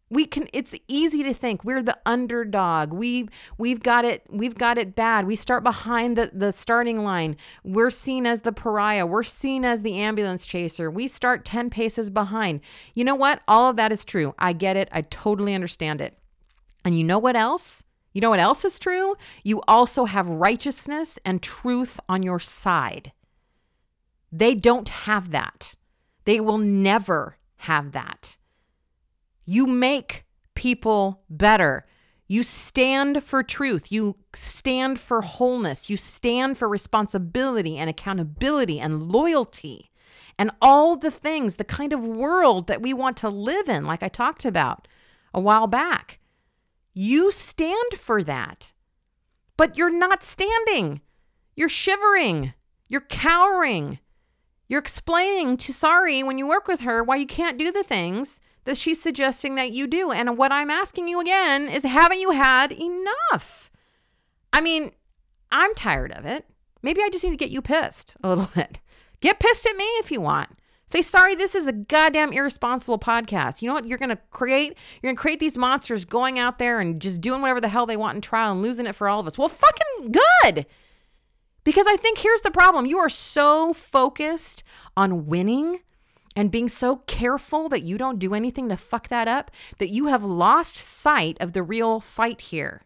we 0.10 0.26
can 0.26 0.48
it's 0.54 0.74
easy 0.88 1.24
to 1.24 1.34
think 1.34 1.64
we're 1.64 1.84
the 1.84 1.98
underdog. 2.06 2.94
We 2.94 3.30
we've 3.58 3.82
got 3.82 4.06
it 4.06 4.24
we've 4.30 4.58
got 4.58 4.78
it 4.78 4.96
bad. 4.96 5.28
We 5.28 5.36
start 5.36 5.64
behind 5.64 6.18
the 6.18 6.32
the 6.34 6.52
starting 6.52 7.04
line. 7.04 7.38
We're 7.64 7.92
seen 7.92 8.26
as 8.26 8.42
the 8.42 8.52
pariah. 8.52 9.06
We're 9.06 9.24
seen 9.24 9.64
as 9.64 9.84
the 9.84 9.96
ambulance 9.96 10.46
chaser. 10.46 10.90
We 10.90 11.08
start 11.08 11.46
10 11.46 11.70
paces 11.70 12.10
behind. 12.10 12.62
You 12.96 13.04
know 13.04 13.16
what? 13.16 13.42
All 13.48 13.70
of 13.70 13.76
that 13.76 13.92
is 13.92 14.04
true. 14.04 14.34
I 14.40 14.54
get 14.54 14.76
it. 14.76 14.90
I 14.92 15.02
totally 15.04 15.54
understand 15.54 16.02
it. 16.02 16.18
And 16.84 16.98
you 16.98 17.04
know 17.04 17.20
what 17.20 17.36
else? 17.36 17.84
You 18.14 18.22
know 18.22 18.32
what 18.32 18.40
else 18.40 18.66
is 18.66 18.80
true? 18.80 19.16
You 19.44 19.62
also 19.68 20.06
have 20.06 20.28
righteousness 20.28 21.20
and 21.24 21.44
truth 21.44 22.00
on 22.10 22.24
your 22.24 22.40
side. 22.40 23.12
They 24.32 24.56
don't 24.56 24.90
have 24.90 25.30
that. 25.32 25.76
They 26.26 26.40
will 26.40 26.58
never 26.58 27.38
have 27.58 27.92
that 27.92 28.38
You 29.50 29.66
make 29.66 30.26
people 30.54 31.24
better. 31.28 31.88
You 32.28 32.44
stand 32.44 33.24
for 33.24 33.42
truth. 33.42 33.92
You 33.92 34.16
stand 34.36 35.00
for 35.00 35.24
wholeness. 35.24 35.90
You 35.90 35.98
stand 35.98 36.60
for 36.60 36.70
responsibility 36.70 37.76
and 37.76 37.90
accountability 37.90 38.80
and 38.80 39.10
loyalty 39.10 39.90
and 40.38 40.52
all 40.62 40.96
the 40.96 41.10
things, 41.10 41.56
the 41.56 41.64
kind 41.64 41.94
of 41.94 42.00
world 42.00 42.68
that 42.68 42.84
we 42.84 42.94
want 42.94 43.18
to 43.18 43.30
live 43.30 43.68
in, 43.68 43.86
like 43.86 44.04
I 44.04 44.08
talked 44.08 44.46
about 44.46 44.88
a 45.34 45.42
while 45.42 45.66
back. 45.66 46.20
You 46.94 47.32
stand 47.32 47.94
for 48.00 48.22
that, 48.22 48.72
but 49.58 49.80
you're 49.80 49.90
not 49.90 50.22
standing. 50.22 51.02
You're 51.56 51.70
shivering. 51.70 52.54
You're 52.88 53.02
cowering. 53.02 53.98
You're 54.68 54.78
explaining 54.78 55.58
to 55.58 55.74
Sari 55.74 56.22
when 56.22 56.38
you 56.38 56.46
work 56.46 56.68
with 56.68 56.82
her 56.82 57.04
why 57.04 57.16
you 57.16 57.26
can't 57.26 57.58
do 57.58 57.72
the 57.72 57.82
things 57.82 58.40
that 58.70 58.78
she's 58.78 59.02
suggesting 59.02 59.56
that 59.56 59.72
you 59.72 59.88
do. 59.88 60.12
And 60.12 60.38
what 60.38 60.52
I'm 60.52 60.70
asking 60.70 61.08
you 61.08 61.20
again 61.20 61.68
is 61.68 61.82
haven't 61.82 62.20
you 62.20 62.30
had 62.30 62.72
enough? 62.72 63.72
I 64.54 64.62
mean, 64.62 64.92
I'm 65.52 65.74
tired 65.74 66.12
of 66.12 66.24
it. 66.24 66.46
Maybe 66.84 67.02
I 67.02 67.10
just 67.10 67.24
need 67.24 67.32
to 67.32 67.36
get 67.36 67.50
you 67.50 67.64
pissed 67.64 68.16
a 68.24 68.30
little 68.30 68.48
bit. 68.56 68.78
Get 69.22 69.40
pissed 69.40 69.66
at 69.66 69.76
me 69.76 69.86
if 69.98 70.12
you 70.12 70.22
want. 70.22 70.50
Say, 70.86 71.02
Sari, 71.02 71.34
this 71.34 71.56
is 71.56 71.66
a 71.66 71.74
goddamn 71.74 72.32
irresponsible 72.32 73.00
podcast. 73.00 73.64
You 73.64 73.70
know 73.70 73.74
what? 73.74 73.88
You're 73.88 73.98
going 73.98 74.10
to 74.10 74.20
create, 74.30 74.78
you're 75.02 75.10
going 75.10 75.16
to 75.16 75.22
create 75.22 75.40
these 75.40 75.58
monsters 75.58 76.06
going 76.06 76.38
out 76.38 76.60
there 76.60 76.80
and 76.80 77.02
just 77.02 77.22
doing 77.22 77.42
whatever 77.42 77.60
the 77.60 77.70
hell 77.70 77.88
they 77.88 77.98
want 77.98 78.16
in 78.16 78.22
trial 78.22 78.52
and 78.52 78.62
losing 78.62 78.86
it 78.86 78.96
for 78.96 79.10
all 79.10 79.20
of 79.20 79.26
us. 79.26 79.36
Well, 79.36 79.50
fucking 79.50 80.12
good. 80.12 80.68
Because 81.64 81.88
I 81.88 81.98
think 81.98 82.20
here's 82.20 82.42
the 82.42 82.52
problem 82.52 82.86
you 82.86 83.00
are 83.00 83.10
so 83.10 83.74
focused 83.74 84.64
on 84.96 85.26
winning 85.26 85.80
and 86.36 86.52
being 86.52 86.70
so 86.70 86.98
careful 87.08 87.70
that 87.70 87.84
you 87.84 87.98
don't 87.98 88.20
do 88.20 88.34
anything 88.34 88.70
to 88.70 88.78
fuck 88.78 89.10
that 89.10 89.28
up 89.28 89.52
that 89.78 89.90
you 89.90 90.08
have 90.08 90.24
lost 90.24 90.76
sight 90.76 91.38
of 91.40 91.54
the 91.54 91.64
real 91.64 92.00
fight 92.00 92.42
here, 92.42 92.84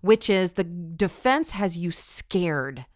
which 0.00 0.30
is 0.30 0.52
the 0.52 0.64
defense 0.64 1.50
has 1.52 1.76
you 1.76 1.90
scared. 1.90 2.86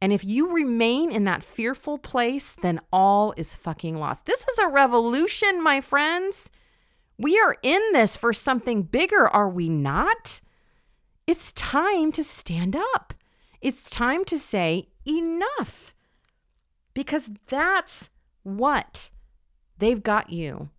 And 0.00 0.12
if 0.12 0.24
you 0.24 0.52
remain 0.52 1.12
in 1.12 1.24
that 1.24 1.44
fearful 1.44 1.96
place, 1.96 2.56
then 2.60 2.80
all 2.92 3.34
is 3.36 3.54
fucking 3.54 3.96
lost. 3.96 4.26
This 4.26 4.44
is 4.48 4.58
a 4.58 4.68
revolution, 4.68 5.62
my 5.62 5.80
friends. 5.80 6.50
We 7.16 7.38
are 7.38 7.56
in 7.62 7.80
this 7.92 8.16
for 8.16 8.32
something 8.32 8.82
bigger, 8.82 9.28
are 9.28 9.48
we 9.48 9.68
not? 9.68 10.40
It's 11.26 11.52
time 11.52 12.10
to 12.12 12.24
stand 12.24 12.74
up. 12.74 13.14
It's 13.60 13.88
time 13.88 14.24
to 14.24 14.40
say 14.40 14.88
enough. 15.06 15.94
Because 16.94 17.30
that's 17.46 18.10
what? 18.42 19.10
They've 19.78 20.02
got 20.02 20.30
you 20.30 20.70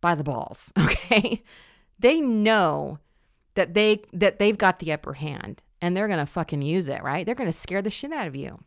by 0.00 0.14
the 0.14 0.24
balls, 0.24 0.72
okay? 0.78 1.42
They 1.98 2.20
know 2.20 2.98
that 3.54 3.74
they 3.74 4.02
that 4.12 4.38
they've 4.38 4.58
got 4.58 4.78
the 4.78 4.92
upper 4.92 5.14
hand 5.14 5.62
and 5.80 5.96
they're 5.96 6.08
going 6.08 6.18
to 6.18 6.26
fucking 6.26 6.62
use 6.62 6.88
it, 6.88 7.02
right? 7.02 7.24
They're 7.26 7.34
going 7.34 7.50
to 7.50 7.58
scare 7.58 7.82
the 7.82 7.90
shit 7.90 8.12
out 8.12 8.26
of 8.26 8.36
you. 8.36 8.60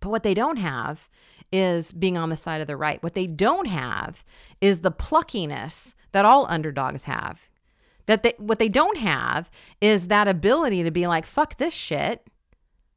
But 0.00 0.10
what 0.10 0.22
they 0.22 0.34
don't 0.34 0.56
have 0.56 1.08
is 1.52 1.92
being 1.92 2.16
on 2.16 2.30
the 2.30 2.36
side 2.36 2.60
of 2.60 2.66
the 2.66 2.76
right. 2.76 3.02
What 3.02 3.14
they 3.14 3.26
don't 3.26 3.66
have 3.66 4.24
is 4.60 4.80
the 4.80 4.92
pluckiness 4.92 5.94
that 6.12 6.24
all 6.24 6.46
underdogs 6.48 7.04
have. 7.04 7.50
That 8.06 8.22
they 8.22 8.34
what 8.38 8.58
they 8.58 8.68
don't 8.68 8.98
have 8.98 9.50
is 9.80 10.08
that 10.08 10.28
ability 10.28 10.82
to 10.82 10.90
be 10.90 11.06
like, 11.06 11.26
fuck 11.26 11.58
this 11.58 11.74
shit. 11.74 12.26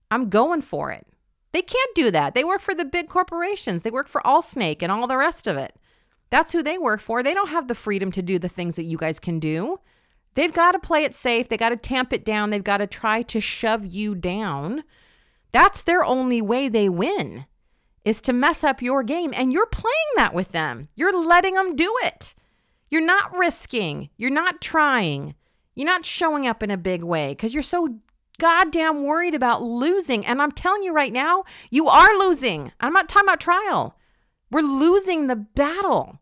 I'm 0.09 0.29
going 0.29 0.61
for 0.61 0.91
it. 0.91 1.05
They 1.53 1.61
can't 1.61 1.95
do 1.95 2.11
that. 2.11 2.33
They 2.33 2.43
work 2.43 2.61
for 2.61 2.75
the 2.75 2.83
big 2.83 3.07
corporations. 3.07 3.83
They 3.83 3.91
work 3.91 4.07
for 4.07 4.21
Allsnake 4.25 4.81
and 4.81 4.91
all 4.91 5.07
the 5.07 5.17
rest 5.17 5.47
of 5.47 5.55
it. 5.55 5.75
That's 6.29 6.51
who 6.51 6.63
they 6.63 6.79
work 6.79 6.99
for. 6.99 7.21
They 7.21 7.35
don't 7.35 7.49
have 7.49 7.67
the 7.67 7.75
freedom 7.75 8.11
to 8.11 8.23
do 8.23 8.39
the 8.39 8.49
things 8.49 8.75
that 8.75 8.83
you 8.83 8.97
guys 8.97 9.19
can 9.19 9.39
do. 9.39 9.79
They've 10.33 10.53
got 10.53 10.71
to 10.71 10.79
play 10.79 11.03
it 11.03 11.13
safe. 11.13 11.47
They 11.47 11.57
got 11.57 11.69
to 11.69 11.77
tamp 11.77 12.11
it 12.11 12.25
down. 12.25 12.49
They've 12.49 12.63
got 12.63 12.77
to 12.77 12.87
try 12.87 13.21
to 13.21 13.39
shove 13.39 13.85
you 13.85 14.15
down. 14.15 14.83
That's 15.51 15.83
their 15.83 16.03
only 16.03 16.41
way 16.41 16.69
they 16.69 16.89
win 16.89 17.45
is 18.03 18.19
to 18.21 18.33
mess 18.33 18.63
up 18.63 18.81
your 18.81 19.03
game 19.03 19.31
and 19.35 19.53
you're 19.53 19.67
playing 19.67 19.93
that 20.15 20.33
with 20.33 20.51
them. 20.51 20.87
You're 20.95 21.17
letting 21.17 21.53
them 21.53 21.75
do 21.75 21.93
it. 22.03 22.33
You're 22.89 23.05
not 23.05 23.35
risking. 23.37 24.09
You're 24.17 24.31
not 24.31 24.59
trying. 24.59 25.35
You're 25.75 25.85
not 25.85 26.05
showing 26.05 26.47
up 26.47 26.63
in 26.63 26.71
a 26.71 26.77
big 26.77 27.03
way 27.03 27.35
cuz 27.35 27.53
you're 27.53 27.63
so 27.63 27.99
goddamn 28.39 29.03
worried 29.03 29.35
about 29.35 29.61
losing. 29.61 30.25
And 30.25 30.41
I'm 30.41 30.51
telling 30.51 30.83
you 30.83 30.93
right 30.93 31.13
now, 31.13 31.43
you 31.69 31.87
are 31.87 32.17
losing. 32.17 32.71
I'm 32.79 32.93
not 32.93 33.09
talking 33.09 33.27
about 33.27 33.39
trial. 33.39 33.97
We're 34.51 34.61
losing 34.61 35.27
the 35.27 35.35
battle 35.35 36.19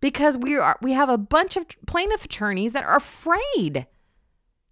because 0.00 0.36
we 0.36 0.56
are 0.56 0.78
we 0.82 0.92
have 0.92 1.08
a 1.08 1.16
bunch 1.16 1.56
of 1.56 1.64
plaintiff 1.86 2.24
attorneys 2.24 2.72
that 2.72 2.84
are 2.84 2.96
afraid. 2.96 3.86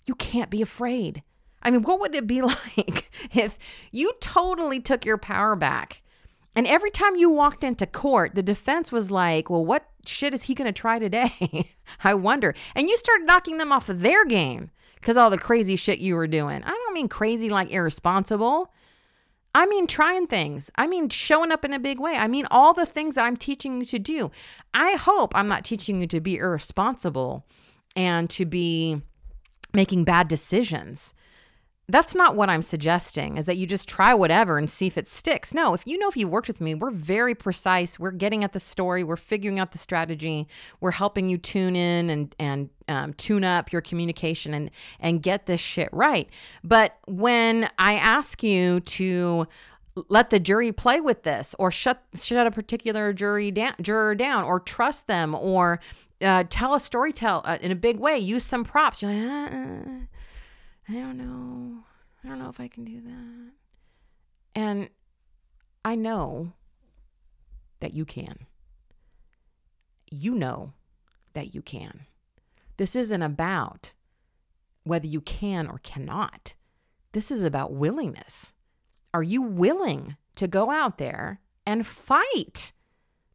You 0.06 0.14
can't 0.14 0.50
be 0.50 0.60
afraid. 0.60 1.22
I 1.62 1.70
mean, 1.70 1.82
what 1.82 2.00
would 2.00 2.14
it 2.14 2.26
be 2.26 2.42
like 2.42 3.10
if 3.32 3.58
you 3.90 4.12
totally 4.20 4.80
took 4.80 5.04
your 5.04 5.18
power 5.18 5.56
back? 5.56 6.02
And 6.54 6.66
every 6.66 6.90
time 6.90 7.14
you 7.14 7.30
walked 7.30 7.62
into 7.62 7.86
court, 7.86 8.34
the 8.34 8.42
defense 8.42 8.90
was 8.90 9.10
like, 9.10 9.48
well, 9.48 9.64
what 9.64 9.88
shit 10.04 10.34
is 10.34 10.42
he 10.44 10.54
going 10.54 10.66
to 10.72 10.78
try 10.78 10.98
today? 10.98 11.74
I 12.04 12.14
wonder. 12.14 12.54
And 12.74 12.88
you 12.88 12.96
started 12.96 13.24
knocking 13.24 13.58
them 13.58 13.70
off 13.70 13.88
of 13.88 14.00
their 14.00 14.24
game 14.24 14.70
because 15.00 15.16
all 15.16 15.30
the 15.30 15.38
crazy 15.38 15.76
shit 15.76 15.98
you 15.98 16.14
were 16.14 16.26
doing. 16.26 16.62
I 16.62 16.70
don't 16.70 16.94
mean 16.94 17.08
crazy 17.08 17.50
like 17.50 17.70
irresponsible. 17.70 18.72
I 19.54 19.66
mean 19.66 19.86
trying 19.86 20.26
things. 20.26 20.70
I 20.76 20.86
mean 20.86 21.08
showing 21.08 21.50
up 21.50 21.64
in 21.64 21.72
a 21.72 21.78
big 21.78 21.98
way. 21.98 22.14
I 22.14 22.28
mean 22.28 22.46
all 22.50 22.72
the 22.72 22.86
things 22.86 23.14
that 23.14 23.24
I'm 23.24 23.36
teaching 23.36 23.80
you 23.80 23.86
to 23.86 23.98
do. 23.98 24.30
I 24.74 24.92
hope 24.92 25.34
I'm 25.34 25.48
not 25.48 25.64
teaching 25.64 26.00
you 26.00 26.06
to 26.08 26.20
be 26.20 26.36
irresponsible 26.36 27.44
and 27.96 28.30
to 28.30 28.44
be 28.44 29.02
making 29.72 30.04
bad 30.04 30.28
decisions 30.28 31.14
that's 31.92 32.14
not 32.14 32.36
what 32.36 32.50
I'm 32.50 32.62
suggesting 32.62 33.36
is 33.36 33.44
that 33.46 33.56
you 33.56 33.66
just 33.66 33.88
try 33.88 34.14
whatever 34.14 34.58
and 34.58 34.68
see 34.68 34.86
if 34.86 34.98
it 34.98 35.08
sticks. 35.08 35.54
No, 35.54 35.74
if 35.74 35.86
you 35.86 35.98
know 35.98 36.08
if 36.08 36.16
you 36.16 36.28
worked 36.28 36.48
with 36.48 36.60
me, 36.60 36.74
we're 36.74 36.90
very 36.90 37.34
precise. 37.34 37.98
We're 37.98 38.10
getting 38.10 38.44
at 38.44 38.52
the 38.52 38.60
story, 38.60 39.04
we're 39.04 39.16
figuring 39.16 39.58
out 39.58 39.72
the 39.72 39.78
strategy, 39.78 40.48
we're 40.80 40.90
helping 40.92 41.28
you 41.28 41.38
tune 41.38 41.76
in 41.76 42.10
and 42.10 42.34
and 42.38 42.70
um, 42.88 43.14
tune 43.14 43.44
up 43.44 43.72
your 43.72 43.82
communication 43.82 44.54
and 44.54 44.70
and 44.98 45.22
get 45.22 45.46
this 45.46 45.60
shit 45.60 45.88
right. 45.92 46.28
But 46.64 46.96
when 47.06 47.70
I 47.78 47.94
ask 47.94 48.42
you 48.42 48.80
to 48.80 49.46
let 50.08 50.30
the 50.30 50.40
jury 50.40 50.72
play 50.72 51.00
with 51.00 51.22
this 51.24 51.54
or 51.58 51.70
shut 51.70 52.02
shut 52.14 52.46
a 52.46 52.50
particular 52.50 53.12
jury 53.12 53.52
juror 53.80 54.14
down 54.14 54.44
or 54.44 54.60
trust 54.60 55.06
them 55.06 55.34
or 55.34 55.80
uh, 56.20 56.44
tell 56.48 56.74
a 56.74 56.80
story 56.80 57.12
tell 57.12 57.42
uh, 57.44 57.58
in 57.60 57.70
a 57.70 57.74
big 57.74 57.98
way 57.98 58.18
use 58.18 58.44
some 58.44 58.64
props 58.64 59.02
you're 59.02 59.12
like 59.12 59.52
uh, 59.52 59.56
uh 59.56 59.80
I 60.90 60.94
don't 60.94 61.18
know. 61.18 61.84
I 62.24 62.28
don't 62.28 62.40
know 62.40 62.48
if 62.48 62.58
I 62.58 62.66
can 62.66 62.84
do 62.84 63.00
that. 63.00 63.50
And 64.56 64.88
I 65.84 65.94
know 65.94 66.52
that 67.78 67.94
you 67.94 68.04
can. 68.04 68.46
You 70.10 70.34
know 70.34 70.72
that 71.34 71.54
you 71.54 71.62
can. 71.62 72.06
This 72.76 72.96
isn't 72.96 73.22
about 73.22 73.94
whether 74.82 75.06
you 75.06 75.20
can 75.20 75.68
or 75.68 75.78
cannot. 75.78 76.54
This 77.12 77.30
is 77.30 77.44
about 77.44 77.72
willingness. 77.72 78.52
Are 79.14 79.22
you 79.22 79.42
willing 79.42 80.16
to 80.34 80.48
go 80.48 80.72
out 80.72 80.98
there 80.98 81.40
and 81.64 81.86
fight? 81.86 82.72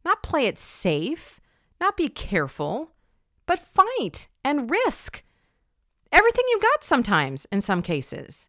Not 0.04 0.22
play 0.22 0.44
it 0.44 0.58
safe, 0.58 1.40
not 1.80 1.96
be 1.96 2.10
careful, 2.10 2.90
but 3.46 3.58
fight 3.58 4.28
and 4.44 4.70
risk 4.70 5.22
everything 6.16 6.44
you 6.48 6.58
got 6.60 6.82
sometimes 6.82 7.46
in 7.52 7.60
some 7.60 7.82
cases. 7.82 8.48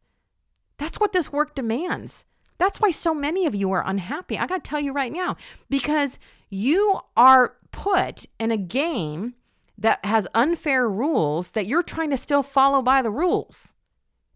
That's 0.78 1.00
what 1.00 1.12
this 1.12 1.32
work 1.32 1.54
demands. 1.54 2.24
That's 2.58 2.80
why 2.80 2.92
so 2.92 3.14
many 3.14 3.46
of 3.46 3.54
you 3.54 3.72
are 3.72 3.86
unhappy. 3.86 4.38
I 4.38 4.48
got 4.48 4.64
to 4.64 4.70
tell 4.70 4.80
you 4.80 4.94
right 4.94 5.12
now, 5.12 5.36
because 5.70 6.18
you 6.50 7.00
are 7.16 7.56
put 7.72 8.26
in 8.40 8.52
a 8.52 8.58
game 8.58 9.36
that 9.78 10.04
has 10.06 10.28
unfair 10.34 10.90
rules 10.90 11.52
that 11.52 11.68
you're 11.68 11.84
trying 11.84 12.10
to 12.10 12.18
still 12.18 12.42
follow 12.42 12.82
by 12.82 13.02
the 13.02 13.12
rules. 13.12 13.68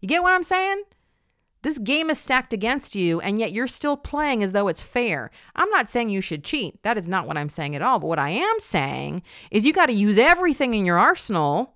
You 0.00 0.08
get 0.08 0.22
what 0.22 0.34
I'm 0.34 0.44
saying? 0.44 0.82
This 1.62 1.78
game 1.78 2.10
is 2.10 2.18
stacked 2.18 2.52
against 2.52 2.94
you, 2.94 3.20
and 3.20 3.38
yet 3.38 3.52
you're 3.52 3.68
still 3.68 3.96
playing 3.96 4.42
as 4.42 4.52
though 4.52 4.68
it's 4.68 4.82
fair. 4.82 5.30
I'm 5.54 5.70
not 5.70 5.88
saying 5.88 6.10
you 6.10 6.20
should 6.20 6.44
cheat. 6.44 6.82
That 6.82 6.98
is 6.98 7.08
not 7.08 7.26
what 7.26 7.38
I'm 7.38 7.48
saying 7.48 7.76
at 7.76 7.82
all. 7.82 8.00
But 8.00 8.08
what 8.08 8.18
I 8.18 8.30
am 8.30 8.60
saying 8.60 9.22
is 9.50 9.64
you 9.64 9.72
got 9.72 9.86
to 9.86 9.92
use 9.92 10.18
everything 10.18 10.74
in 10.74 10.84
your 10.84 10.98
arsenal 10.98 11.74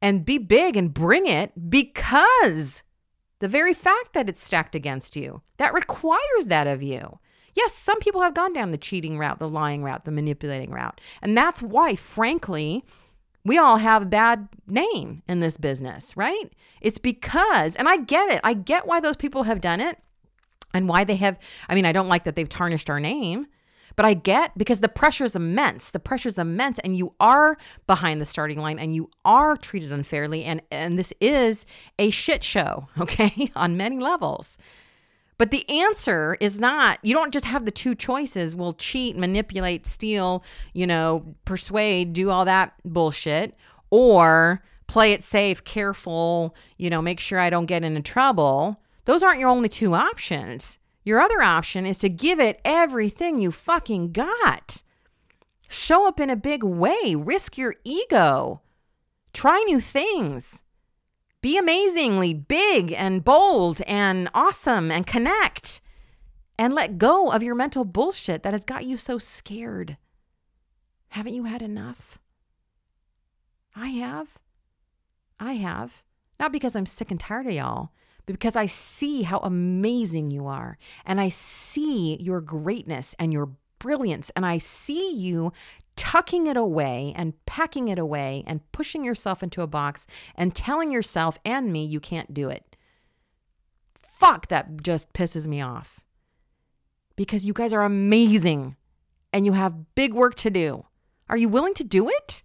and 0.00 0.24
be 0.24 0.38
big 0.38 0.76
and 0.76 0.94
bring 0.94 1.26
it 1.26 1.52
because 1.70 2.82
the 3.40 3.48
very 3.48 3.74
fact 3.74 4.12
that 4.14 4.28
it's 4.28 4.42
stacked 4.42 4.74
against 4.74 5.16
you, 5.16 5.42
that 5.58 5.74
requires 5.74 6.46
that 6.46 6.66
of 6.66 6.82
you. 6.82 7.18
Yes, 7.54 7.74
some 7.74 7.98
people 8.00 8.20
have 8.20 8.34
gone 8.34 8.52
down 8.52 8.70
the 8.70 8.78
cheating 8.78 9.18
route, 9.18 9.38
the 9.38 9.48
lying 9.48 9.82
route, 9.82 10.04
the 10.04 10.10
manipulating 10.10 10.70
route. 10.70 11.00
And 11.22 11.36
that's 11.36 11.62
why, 11.62 11.96
frankly, 11.96 12.84
we 13.44 13.58
all 13.58 13.78
have 13.78 14.02
a 14.02 14.06
bad 14.06 14.48
name 14.66 15.22
in 15.28 15.40
this 15.40 15.56
business, 15.56 16.16
right? 16.16 16.52
It's 16.80 16.98
because, 16.98 17.74
and 17.76 17.88
I 17.88 17.96
get 17.96 18.30
it, 18.30 18.40
I 18.44 18.54
get 18.54 18.86
why 18.86 19.00
those 19.00 19.16
people 19.16 19.44
have 19.44 19.60
done 19.60 19.80
it 19.80 19.98
and 20.74 20.88
why 20.88 21.04
they 21.04 21.16
have, 21.16 21.38
I 21.68 21.74
mean, 21.74 21.86
I 21.86 21.92
don't 21.92 22.08
like 22.08 22.24
that 22.24 22.36
they've 22.36 22.48
tarnished 22.48 22.90
our 22.90 23.00
name, 23.00 23.46
But 23.98 24.04
I 24.04 24.14
get 24.14 24.56
because 24.56 24.78
the 24.78 24.88
pressure 24.88 25.24
is 25.24 25.34
immense. 25.34 25.90
The 25.90 25.98
pressure 25.98 26.28
is 26.28 26.38
immense, 26.38 26.78
and 26.78 26.96
you 26.96 27.14
are 27.18 27.58
behind 27.88 28.20
the 28.20 28.26
starting 28.26 28.60
line 28.60 28.78
and 28.78 28.94
you 28.94 29.10
are 29.24 29.56
treated 29.56 29.90
unfairly. 29.90 30.44
And, 30.44 30.62
and 30.70 30.96
this 30.96 31.12
is 31.20 31.66
a 31.98 32.10
shit 32.10 32.44
show, 32.44 32.86
okay, 33.00 33.50
on 33.56 33.76
many 33.76 33.98
levels. 33.98 34.56
But 35.36 35.50
the 35.50 35.68
answer 35.68 36.36
is 36.40 36.60
not, 36.60 37.00
you 37.02 37.12
don't 37.12 37.32
just 37.32 37.46
have 37.46 37.64
the 37.64 37.72
two 37.72 37.96
choices. 37.96 38.54
Well, 38.54 38.72
cheat, 38.74 39.16
manipulate, 39.16 39.84
steal, 39.84 40.44
you 40.72 40.86
know, 40.86 41.34
persuade, 41.44 42.12
do 42.12 42.30
all 42.30 42.44
that 42.44 42.74
bullshit, 42.84 43.56
or 43.90 44.62
play 44.86 45.10
it 45.10 45.24
safe, 45.24 45.64
careful, 45.64 46.54
you 46.76 46.88
know, 46.88 47.02
make 47.02 47.18
sure 47.18 47.40
I 47.40 47.50
don't 47.50 47.66
get 47.66 47.82
into 47.82 48.02
trouble. 48.02 48.80
Those 49.06 49.24
aren't 49.24 49.40
your 49.40 49.48
only 49.48 49.68
two 49.68 49.94
options. 49.94 50.78
Your 51.08 51.22
other 51.22 51.40
option 51.40 51.86
is 51.86 51.96
to 52.00 52.10
give 52.10 52.38
it 52.38 52.60
everything 52.66 53.40
you 53.40 53.50
fucking 53.50 54.12
got. 54.12 54.82
Show 55.66 56.06
up 56.06 56.20
in 56.20 56.28
a 56.28 56.36
big 56.36 56.62
way, 56.62 57.14
risk 57.14 57.56
your 57.56 57.76
ego, 57.82 58.60
try 59.32 59.64
new 59.66 59.80
things. 59.80 60.62
Be 61.40 61.56
amazingly 61.56 62.34
big 62.34 62.92
and 62.92 63.24
bold 63.24 63.80
and 63.86 64.28
awesome 64.34 64.90
and 64.90 65.06
connect 65.06 65.80
and 66.58 66.74
let 66.74 66.98
go 66.98 67.32
of 67.32 67.42
your 67.42 67.54
mental 67.54 67.86
bullshit 67.86 68.42
that 68.42 68.52
has 68.52 68.66
got 68.66 68.84
you 68.84 68.98
so 68.98 69.16
scared. 69.18 69.96
Haven't 71.08 71.32
you 71.32 71.44
had 71.44 71.62
enough? 71.62 72.18
I 73.74 73.88
have. 73.88 74.28
I 75.40 75.54
have. 75.54 76.02
Not 76.38 76.52
because 76.52 76.76
I'm 76.76 76.84
sick 76.84 77.10
and 77.10 77.18
tired 77.18 77.46
of 77.46 77.52
y'all, 77.52 77.92
because 78.32 78.56
I 78.56 78.66
see 78.66 79.22
how 79.22 79.38
amazing 79.38 80.30
you 80.30 80.46
are. 80.46 80.78
And 81.04 81.20
I 81.20 81.28
see 81.30 82.16
your 82.20 82.40
greatness 82.40 83.14
and 83.18 83.32
your 83.32 83.50
brilliance. 83.78 84.30
And 84.36 84.44
I 84.44 84.58
see 84.58 85.12
you 85.12 85.52
tucking 85.96 86.46
it 86.46 86.56
away 86.56 87.12
and 87.16 87.34
packing 87.46 87.88
it 87.88 87.98
away 87.98 88.44
and 88.46 88.70
pushing 88.70 89.02
yourself 89.02 89.42
into 89.42 89.62
a 89.62 89.66
box 89.66 90.06
and 90.34 90.54
telling 90.54 90.92
yourself 90.92 91.38
and 91.44 91.72
me 91.72 91.84
you 91.84 92.00
can't 92.00 92.34
do 92.34 92.48
it. 92.48 92.76
Fuck, 94.02 94.48
that 94.48 94.82
just 94.82 95.12
pisses 95.12 95.46
me 95.46 95.60
off. 95.60 96.04
Because 97.16 97.46
you 97.46 97.52
guys 97.52 97.72
are 97.72 97.82
amazing 97.82 98.76
and 99.32 99.46
you 99.46 99.52
have 99.52 99.94
big 99.94 100.12
work 100.14 100.34
to 100.36 100.50
do. 100.50 100.84
Are 101.28 101.36
you 101.36 101.48
willing 101.48 101.74
to 101.74 101.84
do 101.84 102.08
it? 102.08 102.42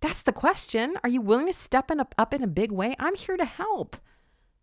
That's 0.00 0.22
the 0.22 0.32
question. 0.32 0.96
Are 1.02 1.08
you 1.08 1.20
willing 1.20 1.46
to 1.46 1.52
step 1.52 1.90
in 1.90 2.00
a, 2.00 2.06
up 2.16 2.32
in 2.32 2.42
a 2.42 2.48
big 2.48 2.72
way? 2.72 2.94
I'm 2.98 3.14
here 3.14 3.36
to 3.36 3.44
help. 3.44 3.96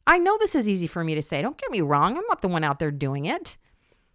I 0.08 0.18
know 0.18 0.38
this 0.38 0.56
is 0.56 0.70
easy 0.70 0.88
for 0.88 1.04
me 1.04 1.16
to 1.16 1.22
say. 1.22 1.42
Don't 1.42 1.58
get 1.58 1.72
me 1.72 1.82
wrong. 1.82 2.18
I'm 2.18 2.24
not 2.28 2.42
the 2.42 2.48
one 2.48 2.64
out 2.64 2.80
there 2.80 2.92
doing 2.92 3.26
it. 3.26 3.58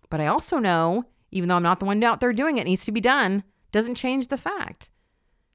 But 0.08 0.20
I 0.20 0.26
also 0.26 0.58
know, 0.58 1.04
even 1.30 1.48
though 1.48 1.56
I'm 1.56 1.62
not 1.62 1.80
the 1.80 1.86
one 1.86 2.02
out 2.02 2.20
there 2.20 2.32
doing 2.32 2.58
it, 2.58 2.62
it 2.62 2.64
needs 2.64 2.84
to 2.84 2.92
be 2.92 3.00
done 3.00 3.44
doesn't 3.72 3.94
change 3.94 4.28
the 4.28 4.36
fact 4.36 4.90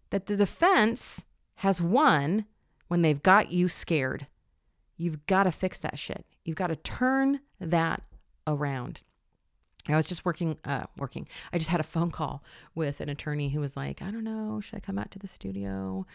that 0.10 0.26
the 0.26 0.38
defense 0.38 1.26
has 1.56 1.82
won 1.82 2.46
when 2.88 3.02
they've 3.02 3.24
got 3.24 3.52
you 3.52 3.68
scared. 3.68 4.28
You've 4.98 5.26
got 5.26 5.44
to 5.44 5.52
fix 5.52 5.80
that 5.80 6.00
shit. 6.00 6.26
You've 6.46 6.56
got 6.56 6.68
to 6.68 6.76
turn 6.76 7.42
that 7.60 8.04
around. 8.48 9.02
I 9.88 9.96
was 9.96 10.06
just 10.06 10.26
working, 10.26 10.58
uh, 10.64 10.86
working. 10.98 11.28
I 11.54 11.58
just 11.58 11.70
had 11.70 11.80
a 11.80 11.84
phone 11.84 12.12
call 12.12 12.44
with 12.74 13.02
an 13.02 13.10
attorney 13.10 13.50
who 13.50 13.60
was 13.60 13.76
like, 13.76 14.02
I 14.02 14.12
don't 14.12 14.24
know, 14.24 14.60
should 14.62 14.78
I 14.78 14.80
come 14.80 14.98
out 14.98 15.12
to 15.12 15.20
the 15.20 15.28
studio? 15.28 16.06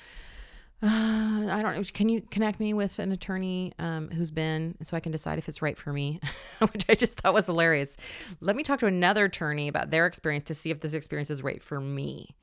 Uh, 0.83 0.87
I 1.51 1.63
don't 1.63 1.77
know. 1.77 1.83
Can 1.93 2.09
you 2.09 2.23
connect 2.31 2.61
me 2.61 2.75
with 2.75 2.99
an 2.99 3.13
attorney 3.13 3.73
um, 3.79 4.11
who's 4.11 4.31
been 4.31 4.77
so 4.83 4.97
I 4.97 5.01
can 5.01 5.13
decide 5.13 5.39
if 5.39 5.49
it's 5.49 5.63
right 5.63 5.77
for 5.77 5.93
me? 5.93 6.21
Which 6.73 6.85
I 6.89 6.95
just 6.95 7.21
thought 7.21 7.35
was 7.35 7.47
hilarious. 7.47 7.97
Let 8.41 8.57
me 8.57 8.63
talk 8.63 8.81
to 8.81 8.87
another 8.87 9.27
attorney 9.27 9.69
about 9.69 9.91
their 9.91 10.07
experience 10.07 10.45
to 10.45 10.55
see 10.55 10.71
if 10.71 10.81
this 10.81 10.95
experience 10.95 11.31
is 11.31 11.43
right 11.43 11.63
for 11.63 11.81
me. 11.81 12.35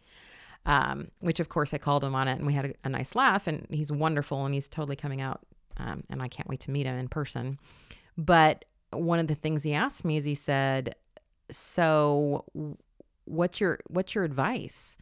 Um, 0.66 1.12
which 1.20 1.40
of 1.40 1.48
course 1.48 1.74
I 1.74 1.78
called 1.78 2.04
him 2.04 2.14
on 2.14 2.28
it 2.28 2.34
and 2.34 2.46
we 2.46 2.52
had 2.52 2.66
a, 2.66 2.74
a 2.84 2.90
nice 2.90 3.16
laugh 3.16 3.48
and 3.48 3.66
he's 3.70 3.90
wonderful 3.90 4.44
and 4.44 4.54
he's 4.54 4.68
totally 4.68 4.98
coming 4.98 5.22
out 5.22 5.40
um, 5.78 6.04
and 6.10 6.22
I 6.22 6.28
can't 6.28 6.50
wait 6.50 6.60
to 6.62 6.72
meet 6.72 6.86
him 6.86 7.00
in 7.00 7.08
person. 7.08 7.58
But 8.18 8.66
one 8.92 9.20
of 9.20 9.28
the 9.28 9.36
things 9.36 9.64
he 9.64 9.74
asked 9.74 10.04
me 10.04 10.18
is 10.18 10.26
he 10.26 10.36
said, 10.36 10.96
"So, 11.52 12.46
what's 13.26 13.62
your 13.62 13.80
what's 13.88 14.16
your 14.16 14.24
advice?" 14.24 14.97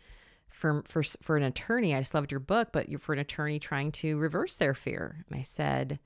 For 0.55 0.83
for 0.87 1.03
for 1.03 1.35
an 1.35 1.43
attorney, 1.43 1.93
I 1.93 1.99
just 1.99 2.13
loved 2.13 2.31
your 2.31 2.39
book, 2.39 2.69
but 2.71 2.87
you're 2.87 2.99
for 2.99 3.13
an 3.13 3.19
attorney 3.19 3.59
trying 3.59 3.91
to 3.93 4.17
reverse 4.17 4.55
their 4.55 4.73
fear. 4.73 5.25
And 5.29 5.37
I 5.37 5.43
said, 5.43 5.99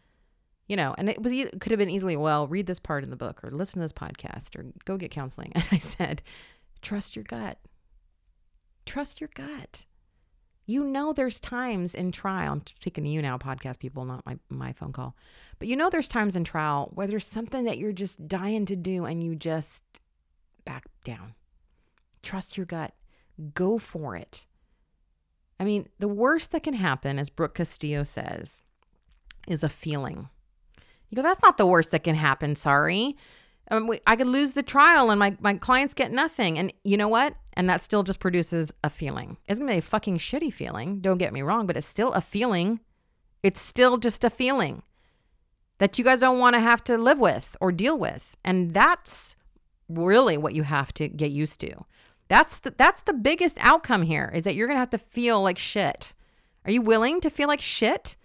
you 0.67 0.75
know, 0.75 0.95
and 0.97 1.07
it 1.07 1.21
was 1.21 1.31
could 1.59 1.71
have 1.71 1.77
been 1.77 1.89
easily, 1.89 2.17
well, 2.17 2.47
read 2.47 2.65
this 2.65 2.79
part 2.79 3.03
in 3.03 3.11
the 3.11 3.15
book 3.15 3.43
or 3.43 3.51
listen 3.51 3.75
to 3.75 3.85
this 3.85 3.93
podcast 3.93 4.55
or 4.57 4.65
go 4.85 4.97
get 4.97 5.11
counseling. 5.11 5.51
And 5.55 5.67
I 5.71 5.77
said, 5.77 6.23
trust 6.81 7.15
your 7.15 7.23
gut. 7.23 7.59
Trust 8.85 9.21
your 9.21 9.29
gut. 9.35 9.85
You 10.65 10.83
know 10.83 11.13
there's 11.13 11.39
times 11.39 11.95
in 11.95 12.11
trial, 12.11 12.53
I'm 12.53 12.63
speaking 12.79 13.03
to 13.03 13.09
you 13.09 13.21
now, 13.21 13.37
podcast 13.39 13.79
people, 13.79 14.05
not 14.05 14.25
my, 14.25 14.37
my 14.49 14.73
phone 14.73 14.93
call. 14.93 15.15
But 15.57 15.67
you 15.67 15.75
know 15.75 15.89
there's 15.89 16.07
times 16.07 16.35
in 16.35 16.43
trial 16.43 16.91
where 16.93 17.07
there's 17.07 17.25
something 17.25 17.65
that 17.65 17.79
you're 17.79 17.91
just 17.91 18.27
dying 18.27 18.65
to 18.67 18.75
do 18.75 19.05
and 19.05 19.23
you 19.23 19.35
just 19.35 19.81
back 20.65 20.85
down. 21.03 21.33
Trust 22.21 22.57
your 22.57 22.67
gut. 22.67 22.93
Go 23.53 23.77
for 23.77 24.15
it. 24.15 24.45
I 25.59 25.65
mean, 25.65 25.89
the 25.99 26.07
worst 26.07 26.51
that 26.51 26.63
can 26.63 26.73
happen, 26.73 27.19
as 27.19 27.29
Brooke 27.29 27.55
Castillo 27.55 28.03
says, 28.03 28.61
is 29.47 29.63
a 29.63 29.69
feeling. 29.69 30.29
You 31.09 31.15
go, 31.15 31.21
that's 31.21 31.41
not 31.41 31.57
the 31.57 31.65
worst 31.65 31.91
that 31.91 32.03
can 32.03 32.15
happen. 32.15 32.55
Sorry. 32.55 33.17
Um, 33.71 33.91
I 34.07 34.15
could 34.15 34.27
lose 34.27 34.53
the 34.53 34.63
trial 34.63 35.09
and 35.09 35.19
my, 35.19 35.35
my 35.39 35.55
clients 35.55 35.93
get 35.93 36.11
nothing. 36.11 36.57
And 36.57 36.71
you 36.83 36.97
know 36.97 37.07
what? 37.07 37.35
And 37.53 37.69
that 37.69 37.83
still 37.83 38.03
just 38.03 38.19
produces 38.19 38.71
a 38.83 38.89
feeling. 38.89 39.37
It's 39.47 39.59
going 39.59 39.67
to 39.67 39.73
be 39.73 39.79
a 39.79 39.81
fucking 39.81 40.19
shitty 40.19 40.53
feeling. 40.53 41.01
Don't 41.01 41.17
get 41.17 41.33
me 41.33 41.41
wrong, 41.41 41.67
but 41.67 41.77
it's 41.77 41.87
still 41.87 42.13
a 42.13 42.21
feeling. 42.21 42.79
It's 43.43 43.61
still 43.61 43.97
just 43.97 44.23
a 44.23 44.29
feeling 44.29 44.83
that 45.79 45.97
you 45.97 46.05
guys 46.05 46.19
don't 46.19 46.39
want 46.39 46.55
to 46.55 46.59
have 46.59 46.83
to 46.85 46.97
live 46.97 47.19
with 47.19 47.55
or 47.59 47.71
deal 47.71 47.97
with. 47.97 48.37
And 48.43 48.73
that's 48.73 49.35
really 49.87 50.37
what 50.37 50.53
you 50.53 50.63
have 50.63 50.93
to 50.93 51.07
get 51.07 51.31
used 51.31 51.59
to. 51.61 51.85
That's 52.29 52.59
the, 52.59 52.73
that's 52.77 53.01
the 53.01 53.13
biggest 53.13 53.57
outcome 53.59 54.03
here 54.03 54.31
is 54.33 54.43
that 54.43 54.55
you're 54.55 54.67
going 54.67 54.75
to 54.75 54.81
have 54.81 54.91
to 54.91 54.97
feel 54.97 55.41
like 55.41 55.57
shit. 55.57 56.13
Are 56.63 56.71
you 56.71 56.81
willing 56.81 57.19
to 57.21 57.29
feel 57.29 57.47
like 57.47 57.59
shit 57.59 58.15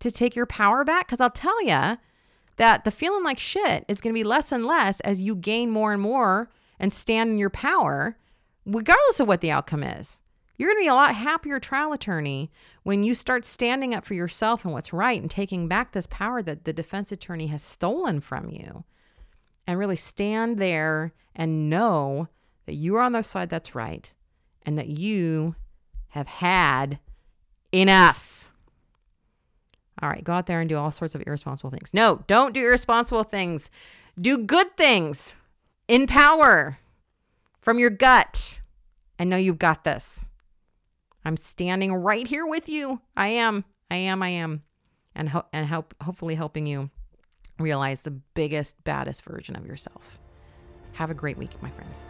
to 0.00 0.10
take 0.10 0.34
your 0.34 0.46
power 0.46 0.82
back? 0.82 1.06
Because 1.06 1.20
I'll 1.20 1.30
tell 1.30 1.62
you 1.62 1.98
that 2.56 2.84
the 2.84 2.90
feeling 2.90 3.22
like 3.22 3.38
shit 3.38 3.84
is 3.86 4.00
going 4.00 4.14
to 4.14 4.18
be 4.18 4.24
less 4.24 4.50
and 4.50 4.64
less 4.64 5.00
as 5.00 5.20
you 5.20 5.34
gain 5.36 5.70
more 5.70 5.92
and 5.92 6.00
more 6.00 6.48
and 6.80 6.92
stand 6.92 7.30
in 7.30 7.38
your 7.38 7.50
power, 7.50 8.16
regardless 8.64 9.20
of 9.20 9.28
what 9.28 9.40
the 9.40 9.50
outcome 9.50 9.82
is. 9.82 10.20
You're 10.56 10.68
going 10.68 10.82
to 10.82 10.86
be 10.86 10.88
a 10.88 10.94
lot 10.94 11.14
happier 11.14 11.58
trial 11.58 11.92
attorney 11.92 12.50
when 12.84 13.02
you 13.02 13.14
start 13.14 13.44
standing 13.44 13.94
up 13.94 14.06
for 14.06 14.14
yourself 14.14 14.64
and 14.64 14.72
what's 14.72 14.92
right 14.92 15.20
and 15.20 15.30
taking 15.30 15.66
back 15.66 15.92
this 15.92 16.06
power 16.06 16.42
that 16.42 16.64
the 16.64 16.72
defense 16.72 17.10
attorney 17.10 17.48
has 17.48 17.62
stolen 17.62 18.20
from 18.20 18.48
you 18.50 18.84
and 19.66 19.78
really 19.78 19.96
stand 19.96 20.58
there 20.58 21.12
and 21.34 21.68
know 21.68 22.28
that 22.66 22.74
you 22.74 22.96
are 22.96 23.02
on 23.02 23.12
the 23.12 23.22
side 23.22 23.50
that's 23.50 23.74
right 23.74 24.12
and 24.64 24.78
that 24.78 24.88
you 24.88 25.54
have 26.08 26.26
had 26.26 26.98
enough. 27.72 28.48
All 30.02 30.08
right, 30.08 30.24
go 30.24 30.32
out 30.32 30.46
there 30.46 30.60
and 30.60 30.68
do 30.68 30.76
all 30.76 30.92
sorts 30.92 31.14
of 31.14 31.22
irresponsible 31.26 31.70
things. 31.70 31.92
No, 31.92 32.24
don't 32.26 32.54
do 32.54 32.60
irresponsible 32.60 33.24
things. 33.24 33.70
Do 34.20 34.38
good 34.38 34.76
things 34.76 35.36
in 35.88 36.06
power 36.06 36.78
from 37.60 37.78
your 37.78 37.90
gut 37.90 38.60
and 39.18 39.30
know 39.30 39.36
you've 39.36 39.58
got 39.58 39.84
this. 39.84 40.26
I'm 41.24 41.36
standing 41.36 41.94
right 41.94 42.26
here 42.26 42.46
with 42.46 42.68
you. 42.68 43.00
I 43.16 43.28
am. 43.28 43.64
I 43.90 43.96
am. 43.96 44.22
I 44.22 44.28
am. 44.30 44.62
And 45.14 45.28
ho- 45.28 45.46
and 45.52 45.66
help 45.66 45.94
hopefully 46.02 46.34
helping 46.34 46.66
you 46.66 46.90
realize 47.58 48.02
the 48.02 48.10
biggest 48.10 48.82
baddest 48.84 49.22
version 49.22 49.56
of 49.56 49.64
yourself. 49.64 50.18
Have 50.92 51.10
a 51.10 51.14
great 51.14 51.38
week, 51.38 51.60
my 51.62 51.70
friends. 51.70 52.04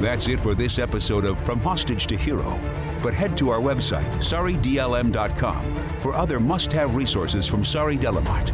That's 0.00 0.28
it 0.28 0.40
for 0.40 0.54
this 0.54 0.78
episode 0.78 1.24
of 1.24 1.40
From 1.40 1.58
Hostage 1.60 2.06
to 2.08 2.18
Hero. 2.18 2.60
But 3.02 3.14
head 3.14 3.34
to 3.38 3.48
our 3.48 3.60
website, 3.60 4.10
saridlm.com, 4.18 6.00
for 6.00 6.14
other 6.14 6.38
must 6.38 6.70
have 6.74 6.94
resources 6.94 7.46
from 7.46 7.64
Sari 7.64 7.96
Delamotte. 7.96 8.52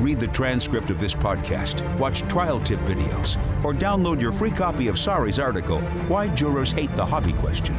Read 0.00 0.20
the 0.20 0.28
transcript 0.28 0.90
of 0.90 1.00
this 1.00 1.12
podcast, 1.12 1.82
watch 1.98 2.22
trial 2.22 2.60
tip 2.60 2.78
videos, 2.80 3.36
or 3.64 3.72
download 3.72 4.20
your 4.20 4.30
free 4.30 4.52
copy 4.52 4.86
of 4.86 4.96
Sari's 4.96 5.40
article, 5.40 5.80
Why 6.06 6.28
Jurors 6.28 6.70
Hate 6.70 6.94
the 6.94 7.04
Hobby 7.04 7.32
Question. 7.34 7.76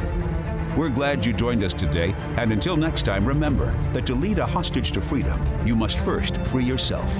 We're 0.76 0.90
glad 0.90 1.24
you 1.24 1.32
joined 1.32 1.64
us 1.64 1.72
today, 1.72 2.14
and 2.36 2.52
until 2.52 2.76
next 2.76 3.04
time, 3.04 3.24
remember 3.24 3.74
that 3.94 4.04
to 4.06 4.14
lead 4.14 4.38
a 4.38 4.46
hostage 4.46 4.92
to 4.92 5.00
freedom, 5.00 5.40
you 5.64 5.74
must 5.74 5.98
first 6.00 6.36
free 6.38 6.64
yourself. 6.64 7.16